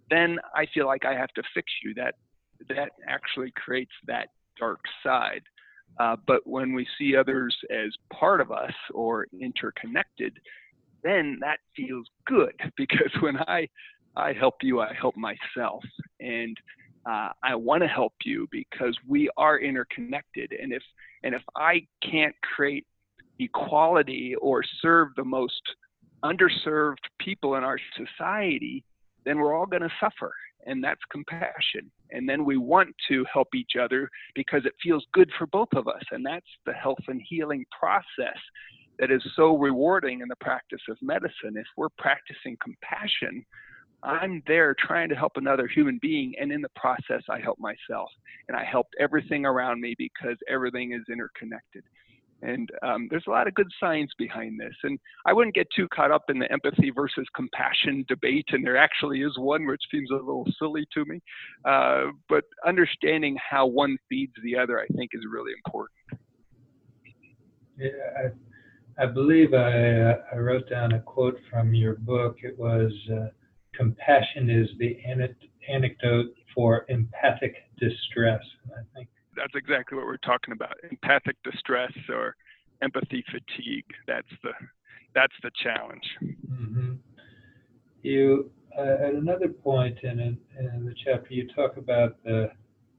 then 0.09 0.39
I 0.55 0.67
feel 0.73 0.87
like 0.87 1.05
I 1.05 1.15
have 1.15 1.31
to 1.31 1.43
fix 1.55 1.71
you. 1.85 1.95
That 1.95 2.15
that 2.69 2.93
actually 3.07 3.53
creates 3.57 3.93
that 4.07 4.29
dark 4.61 4.81
side. 5.05 5.43
Uh, 5.99 6.17
but 6.27 6.41
when 6.47 6.73
we 6.73 6.87
see 6.99 7.17
others 7.17 7.57
as 7.71 7.91
part 8.13 8.41
of 8.41 8.53
us 8.53 8.73
or 8.95 9.27
interconnected, 9.41 10.39
then 11.03 11.39
that 11.41 11.59
feels 11.77 12.07
good 12.27 12.53
because 12.77 13.11
when 13.21 13.37
I 13.39 13.69
I 14.17 14.33
help 14.33 14.57
you, 14.63 14.81
I 14.81 14.93
help 14.93 15.15
myself, 15.17 15.85
and 16.19 16.57
uh, 17.09 17.29
I 17.45 17.55
want 17.55 17.83
to 17.83 17.89
help 17.89 18.13
you 18.25 18.49
because 18.51 18.97
we 19.07 19.31
are 19.37 19.59
interconnected. 19.59 20.53
And 20.61 20.73
if 20.73 20.83
and 21.23 21.35
if 21.35 21.43
I 21.57 21.87
can't 22.03 22.35
create 22.43 22.87
equality 23.39 24.35
or 24.41 24.63
serve 24.83 25.09
the 25.17 25.25
most 25.25 25.63
underserved 26.25 27.05
people 27.19 27.55
in 27.55 27.65
our 27.65 27.79
society, 27.97 28.85
then 29.25 29.39
we're 29.39 29.55
all 29.55 29.67
going 29.67 29.83
to 29.83 29.93
suffer. 30.01 30.33
And 30.67 30.83
that's 30.83 31.01
compassion. 31.11 31.91
And 32.11 32.29
then 32.29 32.45
we 32.45 32.57
want 32.57 32.95
to 33.09 33.25
help 33.33 33.49
each 33.55 33.73
other 33.81 34.09
because 34.35 34.67
it 34.67 34.75
feels 34.83 35.07
good 35.13 35.31
for 35.39 35.47
both 35.47 35.73
of 35.75 35.89
us. 35.89 36.03
And 36.11 36.25
that's 36.25 36.47
the 36.67 36.73
health 36.73 37.03
and 37.09 37.23
healing 37.27 37.65
process 37.79 38.39
that 38.99 39.11
is 39.11 39.23
so 39.35 39.57
rewarding 39.57 40.21
in 40.21 40.29
the 40.29 40.37
practice 40.37 40.83
of 40.91 40.99
medicine. 41.01 41.57
If 41.57 41.67
we're 41.77 41.89
practicing 41.97 42.57
compassion, 42.63 43.45
I'm 44.03 44.43
there 44.47 44.75
trying 44.79 45.09
to 45.11 45.15
help 45.15 45.33
another 45.37 45.67
human 45.67 45.99
being, 46.01 46.35
and 46.41 46.51
in 46.51 46.63
the 46.63 46.71
process, 46.75 47.23
I 47.29 47.39
help 47.41 47.59
myself. 47.59 48.11
And 48.49 48.57
I 48.57 48.65
help 48.65 48.87
everything 48.99 49.45
around 49.45 49.81
me 49.81 49.95
because 49.99 50.37
everything 50.49 50.93
is 50.93 51.03
interconnected. 51.11 51.85
And 52.43 52.71
um, 52.83 53.09
there's 53.11 53.25
a 53.27 53.31
lot 53.31 53.47
of 53.47 53.55
good 53.55 53.71
science 53.79 54.11
behind 54.19 54.59
this. 54.59 54.75
And 54.83 54.99
I 55.27 55.33
wouldn't 55.33 55.55
get 55.55 55.67
too 55.75 55.89
caught 55.95 56.11
up 56.11 56.25
in 56.29 56.39
the 56.39 56.51
empathy 56.51 56.91
versus 56.91 57.27
compassion 57.35 58.05
debate. 58.09 58.47
And 58.53 58.65
there 58.65 58.77
actually 58.77 59.21
is 59.23 59.33
one 59.39 59.67
which 59.67 59.83
seems 59.91 60.11
a 60.11 60.15
little 60.15 60.47
silly 60.59 60.87
to 60.95 61.05
me. 61.05 61.21
Uh, 61.65 62.07
but 62.29 62.45
understanding 62.67 63.37
how 63.39 63.67
one 63.67 63.97
feeds 64.09 64.33
the 64.43 64.57
other, 64.57 64.81
I 64.81 64.87
think, 64.97 65.11
is 65.13 65.23
really 65.31 65.53
important. 65.65 66.23
Yeah, 67.79 67.91
I, 68.99 69.05
I 69.05 69.07
believe 69.07 69.55
I, 69.55 70.01
uh, 70.01 70.15
I 70.35 70.37
wrote 70.37 70.69
down 70.69 70.93
a 70.93 71.01
quote 71.01 71.39
from 71.51 71.75
your 71.75 71.95
book. 71.97 72.37
It 72.43 72.59
was 72.59 72.93
uh, 73.11 73.29
compassion 73.75 74.51
is 74.51 74.69
the 74.79 74.99
anecdote 75.69 76.35
for 76.55 76.85
empathic 76.89 77.55
distress. 77.79 78.43
And 78.65 78.73
I 78.75 78.83
think 78.95 79.09
that's 79.41 79.55
exactly 79.55 79.97
what 79.97 80.07
we're 80.07 80.19
talking 80.19 80.53
about. 80.53 80.75
Empathic 80.91 81.37
distress 81.43 81.93
or 82.09 82.37
empathy 82.83 83.25
fatigue. 83.33 83.87
That's 84.07 84.29
the 84.43 84.53
that's 85.15 85.35
the 85.43 85.51
challenge. 85.63 86.05
Hmm 86.47 86.95
you 88.03 88.51
uh, 88.79 89.07
at 89.07 89.15
another 89.15 89.49
point 89.49 89.99
in, 90.03 90.21
in, 90.21 90.39
in 90.59 90.85
the 90.85 90.95
chapter 91.05 91.35
you 91.35 91.49
talk 91.55 91.77
about 91.77 92.23
the 92.25 92.51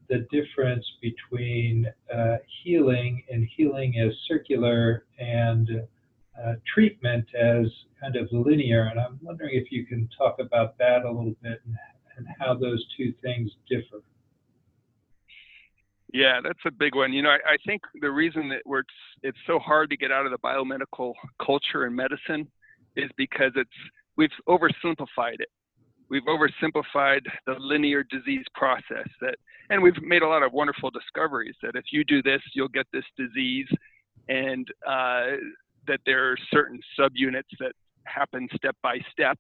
the 0.10 0.28
difference 0.30 0.86
between 1.02 1.88
uh, 2.14 2.36
healing 2.64 3.24
and 3.32 3.48
healing 3.56 3.98
as 3.98 4.14
circular 4.28 5.06
and 5.20 5.70
uh, 6.38 6.54
treatment 6.74 7.26
as 7.34 7.66
kind 8.02 8.18
of 8.18 8.28
linear. 8.32 8.88
And 8.92 9.00
i'm 9.00 9.20
wondering 9.22 9.56
if 9.56 9.72
you 9.72 9.86
can 9.86 10.10
talk 10.18 10.40
about 10.40 10.78
that 10.80 11.04
a 11.06 11.08
little 11.08 11.36
bit 11.42 11.62
and, 11.66 11.76
and 12.18 12.28
how 12.40 12.54
those 12.56 12.86
two 12.98 13.14
things 13.22 13.52
differ 13.70 14.02
yeah, 16.14 16.40
that's 16.44 16.60
a 16.66 16.72
big 16.72 16.96
one. 16.96 17.14
You 17.14 17.24
know, 17.24 17.30
I, 17.30 17.54
I 17.54 17.58
think 17.66 17.82
the 18.02 18.12
reason 18.12 18.50
that 18.50 18.62
we're 18.66 18.84
it's 19.24 19.38
so 19.48 19.60
hard 19.60 19.90
to 19.90 19.98
get 19.98 20.12
out 20.12 20.26
of 20.26 20.32
the 20.32 20.38
biomedical 20.38 21.14
culture 21.44 21.86
and 21.86 21.96
medicine 21.96 22.48
is 22.96 23.10
because 23.18 23.52
it's 23.56 23.70
we've 24.18 24.30
oversimplified 24.48 25.40
it. 25.40 25.50
We've 26.10 26.24
oversimplified 26.24 27.22
the 27.48 27.56
linear 27.58 28.04
disease 28.04 28.44
process 28.54 29.08
that, 29.22 29.36
and 29.70 29.82
we've 29.82 30.02
made 30.02 30.24
a 30.24 30.28
lot 30.28 30.44
of 30.44 30.52
wonderful 30.52 30.92
discoveries 30.92 31.56
that 31.62 31.76
if 31.76 31.86
you 31.94 32.04
do 32.04 32.22
this, 32.22 32.42
you'll 32.54 32.68
get 32.68 32.86
this 32.92 33.06
disease, 33.18 33.68
and 34.28 34.68
uh, 34.86 35.38
that 35.88 36.02
there 36.06 36.30
are 36.30 36.38
certain 36.54 36.82
subunits 37.00 37.44
that 37.60 37.72
happen 38.04 38.50
step 38.56 38.76
by 38.84 38.98
step 39.12 39.38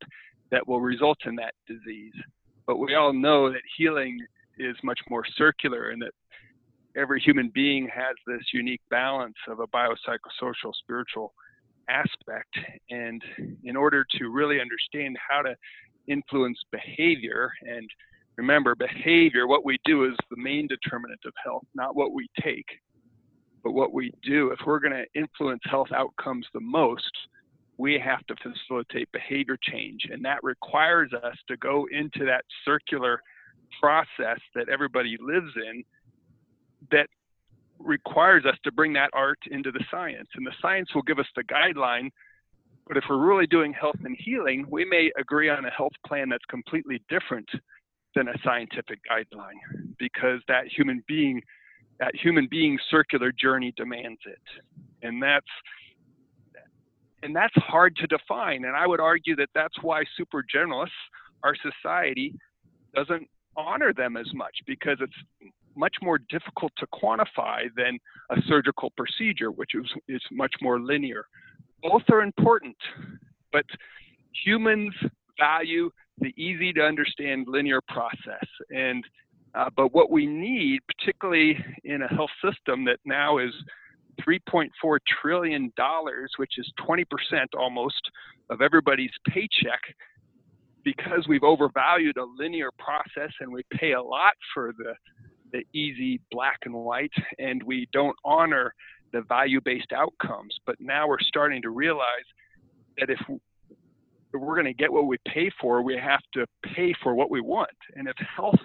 that 0.52 0.66
will 0.66 0.80
result 0.80 1.18
in 1.26 1.36
that 1.36 1.54
disease. 1.68 2.14
But 2.66 2.78
we 2.78 2.96
all 2.96 3.12
know 3.12 3.52
that 3.52 3.62
healing 3.78 4.20
is 4.58 4.76
much 4.84 5.00
more 5.10 5.24
circular 5.36 5.90
and 5.90 6.02
that 6.02 6.14
every 6.96 7.22
human 7.22 7.52
being 7.54 7.90
has 7.94 8.16
this 8.28 8.42
unique 8.54 8.82
balance 8.90 9.36
of 9.48 9.60
a 9.60 9.68
biopsychosocial 9.68 10.74
spiritual 10.84 11.34
aspect. 11.90 12.58
And 12.90 13.22
in 13.64 13.76
order 13.76 14.06
to 14.18 14.30
really 14.30 14.60
understand 14.62 15.18
how 15.30 15.42
to 15.42 15.56
influence 16.08 16.60
behavior 16.72 17.52
and 17.62 17.90
remember 18.38 18.76
behavior, 18.76 19.48
what 19.48 19.66
we 19.66 19.78
do 19.86 20.06
is 20.06 20.14
the 20.30 20.38
main 20.38 20.68
determinant 20.68 21.20
of 21.26 21.34
health, 21.44 21.64
not 21.76 21.96
what 21.96 22.14
we 22.14 22.28
take, 22.42 22.66
but 23.64 23.74
what 23.74 23.94
we 23.94 24.12
do. 24.24 24.52
If 24.52 24.60
we're 24.66 24.80
going 24.80 24.94
to 24.94 25.20
influence 25.20 25.62
health 25.66 25.90
outcomes 25.96 26.48
the 26.54 26.62
most, 26.62 27.12
we 27.78 28.00
have 28.00 28.26
to 28.28 28.36
facilitate 28.42 29.12
behavior 29.12 29.58
change. 29.62 30.02
And 30.12 30.24
that 30.26 30.44
requires 30.44 31.12
us 31.14 31.36
to 31.48 31.58
go 31.58 31.88
into 31.92 32.26
that 32.26 32.44
circular 32.66 33.22
process 33.80 34.40
that 34.56 34.70
everybody 34.70 35.18
lives 35.20 35.52
in 35.56 35.84
that 36.90 37.08
requires 37.80 38.46
us 38.46 38.56
to 38.64 38.72
bring 38.72 38.94
that 38.94 39.10
art 39.14 39.40
into 39.50 39.72
the 39.72 39.84
science. 39.90 40.28
And 40.36 40.46
the 40.46 40.54
science 40.62 40.90
will 40.94 41.02
give 41.04 41.20
us 41.20 41.28
the 41.36 41.44
guideline. 41.44 42.10
But 42.88 42.98
if 42.98 43.04
we're 43.10 43.26
really 43.26 43.48
doing 43.48 43.74
health 43.74 43.98
and 44.04 44.18
healing, 44.20 44.66
we 44.70 44.86
may 44.86 45.12
agree 45.20 45.50
on 45.50 45.66
a 45.66 45.70
health 45.70 45.94
plan 46.06 46.30
that's 46.30 46.46
completely 46.50 47.02
different 47.10 47.50
than 48.16 48.28
a 48.28 48.34
scientific 48.44 49.00
guideline 49.10 49.94
because 49.98 50.42
that 50.48 50.66
human 50.68 51.04
being 51.08 51.42
that 52.00 52.16
human 52.16 52.48
being 52.50 52.78
circular 52.90 53.32
journey 53.32 53.74
demands 53.78 54.20
it 54.26 54.42
and 55.02 55.22
that's 55.22 55.46
and 57.24 57.36
that's 57.36 57.54
hard 57.56 57.96
to 57.96 58.08
define 58.08 58.66
and 58.66 58.76
i 58.76 58.86
would 58.86 59.00
argue 59.00 59.36
that 59.36 59.50
that's 59.54 59.76
why 59.82 60.04
super 60.18 60.44
generalists 60.54 60.90
our 61.44 61.56
society 61.56 62.34
doesn't 62.94 63.28
honor 63.56 63.94
them 63.94 64.18
as 64.18 64.28
much 64.34 64.56
because 64.66 64.98
it's 65.00 65.52
much 65.76 65.96
more 66.02 66.20
difficult 66.30 66.72
to 66.78 66.86
quantify 66.94 67.64
than 67.76 67.98
a 68.32 68.42
surgical 68.48 68.92
procedure 68.98 69.52
which 69.52 69.72
is, 69.74 69.90
is 70.08 70.22
much 70.32 70.54
more 70.62 70.80
linear 70.80 71.26
both 71.82 72.04
are 72.12 72.22
important 72.22 72.76
but 73.52 73.66
humans 74.46 74.94
value 75.40 75.90
the 76.20 76.34
easy 76.38 76.72
to 76.74 76.82
understand 76.82 77.48
linear 77.48 77.82
process. 77.88 78.48
And 78.70 79.04
uh, 79.54 79.70
but 79.76 79.94
what 79.94 80.10
we 80.10 80.26
need, 80.26 80.80
particularly 80.88 81.58
in 81.84 82.04
a 82.04 82.08
health 82.08 82.30
system 82.42 82.86
that 82.86 83.00
now 83.04 83.38
is 83.38 83.52
3.4 84.26 84.70
trillion 85.22 85.74
dollars, 85.76 86.32
which 86.38 86.54
is 86.58 86.72
20% 86.88 87.04
almost 87.60 88.02
of 88.50 88.62
everybody's 88.62 89.12
paycheck, 89.28 89.82
because 90.86 91.28
we've 91.28 91.44
overvalued 91.44 92.16
a 92.16 92.24
linear 92.38 92.70
process 92.80 93.32
and 93.42 93.52
we 93.52 93.62
pay 93.74 93.92
a 93.92 94.02
lot 94.02 94.34
for 94.54 94.72
the 94.78 94.94
the 95.52 95.64
easy 95.74 96.22
black 96.32 96.60
and 96.64 96.74
white, 96.74 97.14
and 97.40 97.62
we 97.64 97.88
don't 97.94 98.16
honor 98.24 98.74
the 99.14 99.22
value-based 99.22 99.92
outcomes. 99.94 100.56
But 100.66 100.76
now 100.80 101.08
we're 101.08 101.20
starting 101.20 101.62
to 101.64 101.70
realize 101.70 102.28
that 102.98 103.10
if 103.10 103.20
we're 104.34 104.56
going 104.56 104.66
to 104.66 104.74
get 104.74 104.92
what 104.92 105.08
we 105.08 105.18
pay 105.28 105.52
for, 105.60 105.82
we 105.82 105.98
have 105.98 106.22
to 106.34 106.46
pay 106.76 106.94
for 107.04 107.14
what 107.16 107.30
we 107.30 107.42
want. 107.42 107.70
And 107.96 108.08
if 108.08 108.16
health 108.36 108.60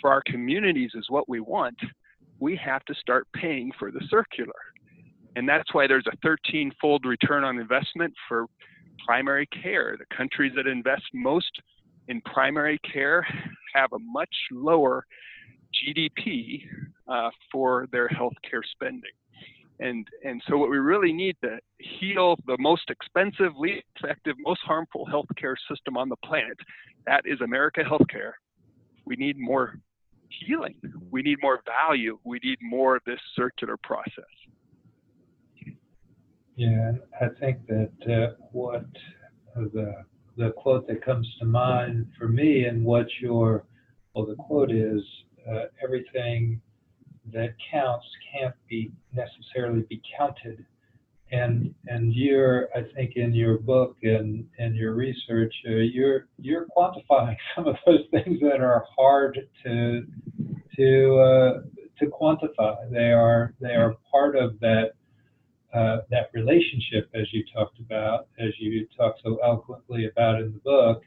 for 0.00 0.10
our 0.10 0.22
communities 0.26 0.90
is 0.94 1.06
what 1.08 1.28
we 1.28 1.40
want, 1.40 1.78
we 2.40 2.56
have 2.56 2.84
to 2.86 2.94
start 2.94 3.26
paying 3.34 3.70
for 3.78 3.90
the 3.90 4.00
circular. 4.08 4.52
And 5.36 5.48
that's 5.48 5.72
why 5.74 5.86
there's 5.86 6.06
a 6.06 6.16
13 6.22 6.72
fold 6.80 7.04
return 7.04 7.44
on 7.44 7.58
investment 7.58 8.12
for 8.28 8.46
primary 9.06 9.46
care. 9.46 9.96
The 9.98 10.16
countries 10.16 10.52
that 10.56 10.66
invest 10.66 11.04
most 11.12 11.50
in 12.08 12.20
primary 12.22 12.78
care 12.90 13.26
have 13.74 13.92
a 13.92 13.98
much 13.98 14.34
lower 14.52 15.04
GDP 15.82 16.62
uh, 17.08 17.30
for 17.50 17.86
their 17.92 18.08
healthcare 18.08 18.62
spending. 18.72 19.10
And, 19.80 20.06
and 20.24 20.40
so 20.48 20.56
what 20.56 20.70
we 20.70 20.78
really 20.78 21.12
need 21.12 21.36
to 21.42 21.58
heal 21.78 22.36
the 22.46 22.56
most 22.60 22.90
expensive, 22.90 23.56
least 23.58 23.84
effective, 23.96 24.36
most 24.38 24.60
harmful 24.64 25.06
healthcare 25.12 25.56
system 25.68 25.96
on 25.96 26.08
the 26.08 26.16
planet, 26.24 26.56
that 27.06 27.22
is 27.24 27.40
America 27.40 27.82
healthcare. 27.82 28.32
We 29.04 29.16
need 29.16 29.36
more 29.38 29.78
healing. 30.46 30.76
We 31.10 31.22
need 31.22 31.38
more 31.42 31.60
value. 31.66 32.18
We 32.24 32.38
need 32.42 32.58
more 32.62 32.96
of 32.96 33.02
this 33.04 33.20
circular 33.36 33.76
process. 33.82 34.24
Yeah, 36.56 36.92
I 37.20 37.26
think 37.40 37.66
that 37.66 37.92
uh, 38.08 38.34
what 38.52 38.86
the 39.56 40.04
the 40.36 40.50
quote 40.56 40.86
that 40.88 41.04
comes 41.04 41.28
to 41.38 41.46
mind 41.46 42.06
for 42.18 42.28
me 42.28 42.64
and 42.64 42.84
what 42.84 43.06
your 43.20 43.64
well 44.14 44.26
the 44.26 44.36
quote 44.36 44.70
is 44.70 45.02
uh, 45.50 45.64
everything 45.82 46.60
that 47.32 47.54
counts 47.70 48.06
can't 48.32 48.54
be 48.68 48.90
necessarily 49.12 49.82
be 49.88 50.00
counted. 50.16 50.64
And 51.32 51.74
and 51.86 52.12
you're, 52.14 52.68
I 52.76 52.82
think, 52.94 53.16
in 53.16 53.34
your 53.34 53.58
book 53.58 53.96
and 54.02 54.46
and 54.58 54.76
your 54.76 54.94
research, 54.94 55.54
uh, 55.66 55.70
you're 55.70 56.26
you're 56.38 56.66
quantifying 56.76 57.36
some 57.54 57.66
of 57.66 57.76
those 57.86 58.04
things 58.10 58.40
that 58.40 58.60
are 58.60 58.84
hard 58.96 59.38
to 59.64 60.06
to 60.76 61.18
uh, 61.18 61.62
to 61.98 62.06
quantify. 62.06 62.90
They 62.90 63.12
are 63.12 63.54
they 63.60 63.74
are 63.74 63.96
part 64.12 64.36
of 64.36 64.60
that 64.60 64.92
uh, 65.74 65.98
that 66.10 66.30
relationship, 66.34 67.10
as 67.14 67.26
you 67.32 67.42
talked 67.52 67.80
about, 67.80 68.28
as 68.38 68.50
you 68.60 68.86
talk 68.96 69.16
so 69.24 69.38
eloquently 69.42 70.06
about 70.06 70.40
in 70.40 70.52
the 70.52 70.60
book, 70.60 71.02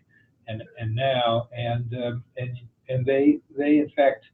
and 0.47 0.61
and 0.79 0.93
now, 0.93 1.47
and 1.55 1.93
um, 1.93 2.23
and 2.35 2.57
and 2.89 3.05
they 3.05 3.39
they 3.57 3.77
in 3.77 3.91
fact 3.95 4.25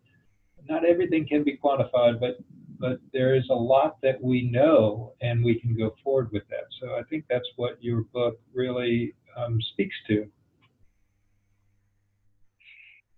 not 0.69 0.85
everything 0.85 1.27
can 1.27 1.43
be 1.43 1.57
quantified, 1.57 2.19
but 2.19 2.37
but 2.79 2.99
there 3.13 3.35
is 3.35 3.45
a 3.49 3.55
lot 3.55 4.01
that 4.01 4.21
we 4.21 4.49
know, 4.51 5.13
and 5.21 5.43
we 5.43 5.59
can 5.59 5.77
go 5.77 5.95
forward 6.03 6.29
with 6.33 6.43
that. 6.49 6.65
So 6.81 6.95
I 6.95 7.03
think 7.03 7.25
that's 7.29 7.47
what 7.55 7.81
your 7.81 8.01
book 8.13 8.39
really 8.53 9.13
um, 9.37 9.59
speaks 9.71 9.95
to. 10.07 10.27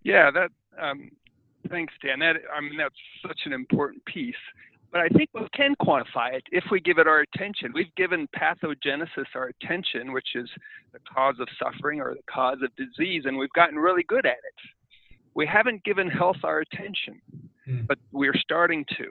Yeah, 0.04 0.30
that. 0.32 0.52
Um, 0.80 1.10
thanks, 1.69 1.93
Dan. 2.04 2.19
That 2.19 2.36
I 2.56 2.62
mean 2.62 2.78
that's 2.78 2.95
such 3.26 3.39
an 3.45 3.54
important 3.54 4.04
piece. 4.06 4.36
But 4.91 5.02
I 5.02 5.10
think 5.10 5.30
we 5.34 5.41
can 5.54 5.76
quantify 5.82 6.36
it 6.36 6.43
if 6.52 6.63
we 6.71 6.80
give 6.80 7.00
it 7.00 7.08
our 7.08 7.19
attention. 7.19 7.71
We've 7.74 7.93
given 7.95 8.30
pathogenesis 8.34 9.26
our 9.34 9.52
attention, 9.60 10.13
which 10.13 10.36
is 10.36 10.50
the 10.93 11.00
cause 11.13 11.36
of 11.41 11.50
suffering 11.62 12.00
or 12.00 12.13
the 12.13 12.24
cause 12.32 12.60
of 12.63 12.69
disease, 12.78 13.24
and 13.26 13.38
we've 13.38 13.52
gotten 13.54 13.78
really 13.78 14.04
good 14.04 14.26
at 14.26 14.38
it 14.38 14.69
we 15.36 15.45
haven't 15.45 15.84
given 15.84 16.10
health 16.10 16.38
our 16.43 16.62
attention, 16.62 17.21
mm. 17.67 17.86
but 17.88 17.98
we're 18.12 18.38
starting 18.38 18.86
to. 18.98 19.06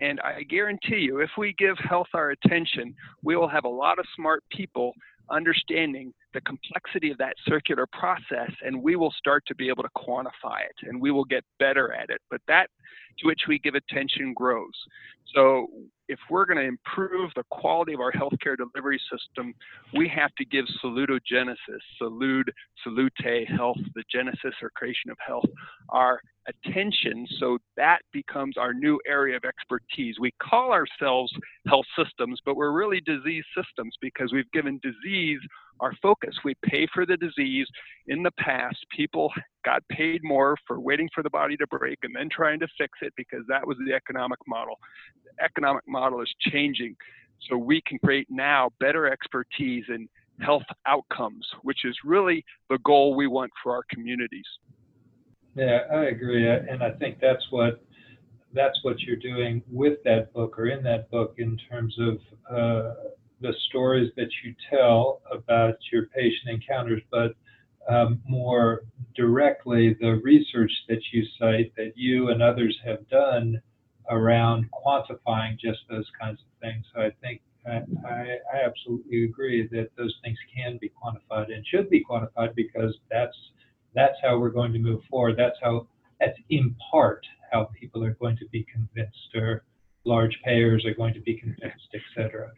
And 0.00 0.20
I 0.20 0.42
guarantee 0.42 0.98
you, 0.98 1.20
if 1.20 1.30
we 1.38 1.54
give 1.58 1.76
health 1.78 2.08
our 2.14 2.30
attention, 2.30 2.94
we 3.22 3.36
will 3.36 3.48
have 3.48 3.64
a 3.64 3.68
lot 3.68 3.98
of 3.98 4.04
smart 4.14 4.42
people 4.50 4.92
understanding 5.30 6.12
the 6.34 6.40
complexity 6.42 7.10
of 7.10 7.18
that 7.18 7.34
circular 7.48 7.86
process, 7.92 8.50
and 8.62 8.82
we 8.82 8.96
will 8.96 9.12
start 9.16 9.44
to 9.46 9.54
be 9.54 9.68
able 9.68 9.82
to 9.82 9.88
quantify 9.96 10.60
it 10.68 10.88
and 10.88 11.00
we 11.00 11.10
will 11.10 11.24
get 11.24 11.44
better 11.58 11.92
at 11.94 12.10
it. 12.10 12.20
But 12.30 12.40
that 12.48 12.68
to 13.20 13.26
which 13.26 13.42
we 13.48 13.58
give 13.58 13.74
attention 13.74 14.34
grows. 14.34 14.72
So 15.34 15.68
if 16.08 16.18
we're 16.30 16.44
going 16.44 16.58
to 16.58 16.64
improve 16.64 17.30
the 17.34 17.44
quality 17.50 17.94
of 17.94 18.00
our 18.00 18.12
healthcare 18.12 18.56
delivery 18.56 19.00
system, 19.10 19.54
we 19.96 20.08
have 20.08 20.34
to 20.36 20.44
give 20.44 20.64
salutogenesis, 20.82 21.56
salute, 21.98 22.48
salute 22.82 23.12
health, 23.56 23.78
the 23.94 24.04
genesis 24.10 24.54
or 24.62 24.70
creation 24.74 25.10
of 25.10 25.16
health, 25.26 25.44
our 25.90 26.20
attention 26.46 27.26
so 27.38 27.58
that 27.76 28.00
becomes 28.12 28.56
our 28.58 28.74
new 28.74 29.00
area 29.08 29.36
of 29.36 29.44
expertise. 29.44 30.16
We 30.20 30.32
call 30.42 30.72
ourselves 30.72 31.32
health 31.66 31.86
systems, 31.96 32.38
but 32.44 32.56
we're 32.56 32.72
really 32.72 33.00
disease 33.00 33.44
systems 33.56 33.94
because 34.00 34.32
we've 34.32 34.50
given 34.52 34.80
disease 34.82 35.40
our 35.80 35.92
focus. 36.02 36.34
We 36.44 36.54
pay 36.64 36.86
for 36.92 37.06
the 37.06 37.16
disease. 37.16 37.66
In 38.06 38.22
the 38.22 38.30
past, 38.32 38.76
people 38.94 39.32
got 39.64 39.82
paid 39.88 40.22
more 40.22 40.56
for 40.66 40.80
waiting 40.80 41.08
for 41.14 41.22
the 41.22 41.30
body 41.30 41.56
to 41.56 41.66
break 41.66 41.98
and 42.02 42.14
then 42.14 42.28
trying 42.30 42.60
to 42.60 42.68
fix 42.78 42.98
it 43.02 43.12
because 43.16 43.44
that 43.48 43.66
was 43.66 43.76
the 43.86 43.94
economic 43.94 44.38
model. 44.46 44.78
The 45.24 45.44
economic 45.44 45.84
model 45.88 46.20
is 46.20 46.32
changing. 46.40 46.96
So 47.48 47.56
we 47.56 47.82
can 47.86 47.98
create 47.98 48.28
now 48.30 48.70
better 48.80 49.10
expertise 49.10 49.84
in 49.88 50.08
health 50.40 50.62
outcomes, 50.86 51.46
which 51.62 51.84
is 51.84 51.96
really 52.04 52.44
the 52.70 52.78
goal 52.78 53.14
we 53.14 53.26
want 53.26 53.50
for 53.62 53.72
our 53.72 53.82
communities. 53.90 54.46
Yeah, 55.54 55.80
I 55.92 56.06
agree, 56.06 56.48
and 56.48 56.82
I 56.82 56.90
think 56.92 57.20
that's 57.20 57.44
what 57.50 57.84
that's 58.54 58.78
what 58.82 59.00
you're 59.00 59.16
doing 59.16 59.62
with 59.70 59.98
that 60.04 60.32
book 60.32 60.58
or 60.58 60.66
in 60.66 60.82
that 60.84 61.10
book 61.10 61.34
in 61.38 61.58
terms 61.68 61.96
of 61.98 62.18
uh, 62.50 62.94
the 63.40 63.54
stories 63.68 64.10
that 64.16 64.28
you 64.42 64.54
tell 64.70 65.20
about 65.30 65.76
your 65.92 66.06
patient 66.06 66.48
encounters, 66.48 67.02
but 67.10 67.34
um, 67.88 68.20
more 68.26 68.84
directly 69.14 69.96
the 70.00 70.20
research 70.22 70.72
that 70.88 71.00
you 71.12 71.24
cite 71.38 71.72
that 71.76 71.92
you 71.96 72.28
and 72.30 72.42
others 72.42 72.76
have 72.84 73.06
done 73.08 73.60
around 74.10 74.66
quantifying 74.72 75.58
just 75.58 75.80
those 75.90 76.10
kinds 76.20 76.40
of 76.40 76.60
things. 76.60 76.84
So 76.94 77.02
I 77.02 77.10
think 77.20 77.40
I, 77.66 77.82
I, 78.06 78.64
absolutely 78.64 79.24
agree 79.24 79.66
that 79.68 79.88
those 79.96 80.14
things 80.22 80.36
can 80.54 80.78
be 80.78 80.90
quantified 80.90 81.52
and 81.54 81.66
should 81.66 81.88
be 81.88 82.04
quantified 82.04 82.54
because 82.54 82.94
that's 83.10 83.36
that's 83.94 84.16
how 84.22 84.38
we're 84.38 84.50
going 84.50 84.72
to 84.72 84.78
move 84.78 85.00
forward. 85.08 85.36
That's 85.38 85.56
how 85.62 85.86
that's 86.20 86.38
in 86.50 86.74
part 86.90 87.26
how 87.50 87.70
people 87.78 88.04
are 88.04 88.14
going 88.14 88.36
to 88.38 88.48
be 88.50 88.64
convinced 88.64 89.34
or 89.34 89.64
large 90.04 90.38
payers 90.44 90.84
are 90.84 90.94
going 90.94 91.14
to 91.14 91.20
be 91.20 91.34
convinced, 91.34 91.88
et 91.94 92.00
cetera. 92.14 92.50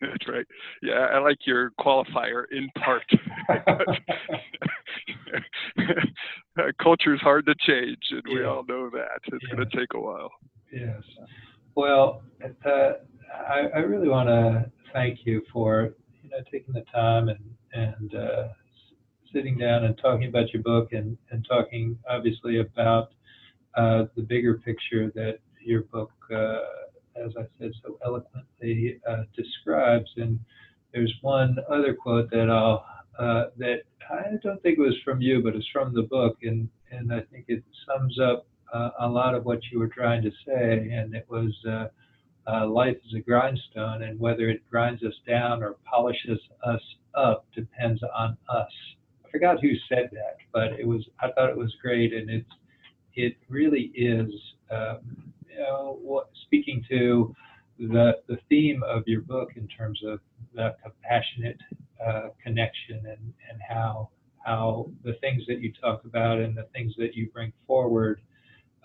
That's 0.00 0.28
right. 0.28 0.46
Yeah, 0.82 1.08
I 1.12 1.18
like 1.18 1.38
your 1.46 1.72
qualifier 1.80 2.44
in 2.52 2.68
part. 2.78 3.02
Culture 6.82 7.14
is 7.14 7.20
hard 7.20 7.46
to 7.46 7.54
change, 7.66 7.98
and 8.10 8.22
we 8.32 8.44
all 8.44 8.64
know 8.68 8.90
that. 8.90 9.20
It's 9.32 9.44
Yeah. 9.48 9.56
going 9.56 9.68
to 9.68 9.76
take 9.76 9.94
a 9.94 10.00
while. 10.00 10.30
Yes. 10.72 11.02
Well, 11.74 12.22
uh, 12.64 12.92
I, 13.48 13.68
I 13.74 13.78
really 13.78 14.08
want 14.08 14.28
to 14.28 14.70
thank 14.92 15.20
you 15.24 15.42
for 15.52 15.94
you 16.22 16.30
know 16.30 16.38
taking 16.50 16.74
the 16.74 16.84
time 16.92 17.28
and 17.28 17.38
and 17.72 18.14
uh, 18.14 18.48
sitting 19.32 19.58
down 19.58 19.84
and 19.84 19.96
talking 19.98 20.28
about 20.28 20.52
your 20.52 20.62
book 20.62 20.92
and 20.92 21.16
and 21.30 21.46
talking 21.48 21.98
obviously 22.08 22.60
about 22.60 23.10
uh, 23.74 24.04
the 24.16 24.22
bigger 24.22 24.54
picture 24.58 25.10
that 25.14 25.38
your 25.60 25.82
book, 25.82 26.12
uh, 26.34 26.58
as 27.24 27.32
I 27.38 27.42
said, 27.58 27.72
so 27.84 27.98
eloquently 28.04 29.00
uh, 29.08 29.24
describes. 29.36 30.10
And 30.16 30.38
there's 30.92 31.14
one 31.22 31.56
other 31.70 31.94
quote 31.94 32.30
that 32.30 32.50
I'll 32.50 32.84
uh, 33.18 33.46
that 33.58 33.82
I 34.10 34.36
don't 34.42 34.62
think 34.62 34.78
it 34.78 34.80
was 34.80 34.96
from 35.04 35.20
you, 35.20 35.42
but 35.42 35.56
it's 35.56 35.66
from 35.72 35.92
the 35.92 36.02
book, 36.02 36.38
and 36.42 36.68
and 36.90 37.12
I 37.12 37.20
think 37.30 37.46
it 37.48 37.62
sums 37.86 38.18
up 38.20 38.46
uh, 38.72 38.90
a 39.00 39.08
lot 39.08 39.34
of 39.34 39.44
what 39.44 39.60
you 39.70 39.78
were 39.78 39.88
trying 39.88 40.22
to 40.22 40.30
say, 40.46 40.90
and 40.92 41.14
it 41.14 41.26
was 41.28 41.52
uh, 41.68 41.88
uh, 42.50 42.66
life 42.66 42.96
is 43.06 43.14
a 43.14 43.20
grindstone, 43.20 44.02
and 44.02 44.18
whether 44.18 44.48
it 44.48 44.62
grinds 44.70 45.02
us 45.02 45.14
down 45.26 45.62
or 45.62 45.76
polishes 45.84 46.40
us 46.64 46.80
up 47.14 47.44
depends 47.54 48.02
on 48.16 48.36
us. 48.48 48.70
I 49.26 49.30
forgot 49.30 49.60
who 49.60 49.72
said 49.88 50.08
that, 50.12 50.36
but 50.52 50.78
it 50.78 50.86
was 50.86 51.04
I 51.20 51.30
thought 51.32 51.50
it 51.50 51.56
was 51.56 51.74
great, 51.82 52.14
and 52.14 52.30
it's 52.30 52.50
it 53.14 53.36
really 53.48 53.90
is 53.94 54.30
um, 54.70 55.32
speaking 56.44 56.84
to 56.88 57.34
the 57.78 58.12
the 58.28 58.38
theme 58.48 58.82
of 58.82 59.02
your 59.06 59.20
book 59.22 59.50
in 59.56 59.66
terms 59.68 60.00
of 60.04 60.20
the 60.54 60.74
compassionate 60.82 61.58
uh, 62.04 62.28
connection 62.42 62.96
and 63.06 63.32
and 63.50 63.60
how 63.68 64.08
how 64.44 64.90
the 65.04 65.12
things 65.14 65.42
that 65.46 65.60
you 65.60 65.72
talk 65.80 66.04
about 66.04 66.38
and 66.38 66.56
the 66.56 66.66
things 66.74 66.94
that 66.98 67.14
you 67.14 67.28
bring 67.30 67.52
forward 67.66 68.20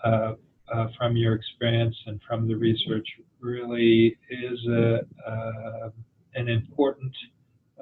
uh, 0.04 0.34
uh, 0.72 0.86
from 0.98 1.16
your 1.16 1.34
experience 1.34 1.96
and 2.06 2.20
from 2.26 2.48
the 2.48 2.54
research 2.54 3.06
really 3.40 4.16
is 4.30 4.58
a, 4.68 5.00
uh, 5.26 5.90
an 6.34 6.48
important, 6.48 7.12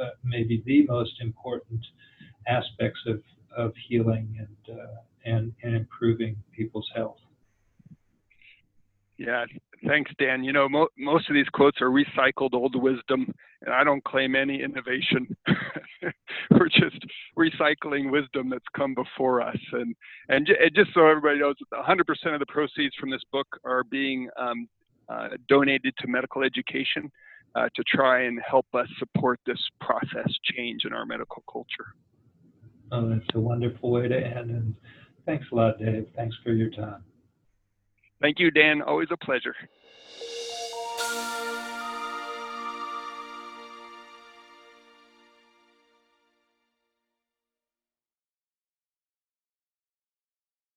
uh, 0.00 0.10
maybe 0.24 0.62
the 0.66 0.84
most 0.86 1.20
important 1.20 1.80
aspects 2.48 3.00
of, 3.06 3.22
of 3.56 3.72
healing 3.88 4.36
and, 4.38 4.78
uh, 4.78 4.96
and, 5.24 5.52
and 5.62 5.74
improving 5.74 6.36
people's 6.52 6.88
health. 6.94 7.18
Yeah, 9.18 9.44
thanks, 9.86 10.10
Dan. 10.18 10.42
You 10.42 10.52
know, 10.52 10.68
mo- 10.68 10.88
most 10.98 11.28
of 11.28 11.34
these 11.34 11.48
quotes 11.52 11.80
are 11.80 11.90
recycled 11.90 12.54
old 12.54 12.74
wisdom, 12.74 13.32
and 13.62 13.74
I 13.74 13.84
don't 13.84 14.02
claim 14.04 14.34
any 14.34 14.62
innovation. 14.62 15.36
We're 16.50 16.68
just 16.68 17.04
recycling 17.38 18.10
wisdom 18.10 18.50
that's 18.50 18.64
come 18.76 18.94
before 18.94 19.40
us. 19.42 19.58
And 19.72 19.94
and, 20.28 20.46
j- 20.46 20.56
and 20.60 20.74
just 20.74 20.94
so 20.94 21.06
everybody 21.06 21.38
knows, 21.40 21.56
100% 21.72 22.00
of 22.34 22.40
the 22.40 22.46
proceeds 22.46 22.94
from 22.98 23.10
this 23.10 23.22
book 23.30 23.46
are 23.64 23.84
being 23.84 24.28
um, 24.38 24.68
uh, 25.08 25.28
donated 25.48 25.94
to 26.00 26.08
medical 26.08 26.42
education 26.42 27.10
uh, 27.54 27.68
to 27.76 27.84
try 27.86 28.22
and 28.22 28.40
help 28.48 28.66
us 28.74 28.86
support 28.98 29.38
this 29.46 29.60
process 29.80 30.32
change 30.56 30.82
in 30.84 30.92
our 30.92 31.04
medical 31.04 31.42
culture. 31.50 31.94
Oh, 32.90 33.08
that's 33.08 33.24
a 33.34 33.40
wonderful 33.40 33.90
way 33.90 34.08
to 34.08 34.16
end. 34.16 34.50
And 34.50 34.74
thanks 35.26 35.46
a 35.52 35.54
lot, 35.54 35.78
Dave. 35.78 36.06
Thanks 36.16 36.36
for 36.42 36.52
your 36.52 36.70
time. 36.70 37.04
Thank 38.22 38.38
you, 38.38 38.50
Dan. 38.52 38.82
Always 38.82 39.08
a 39.10 39.16
pleasure. 39.16 39.54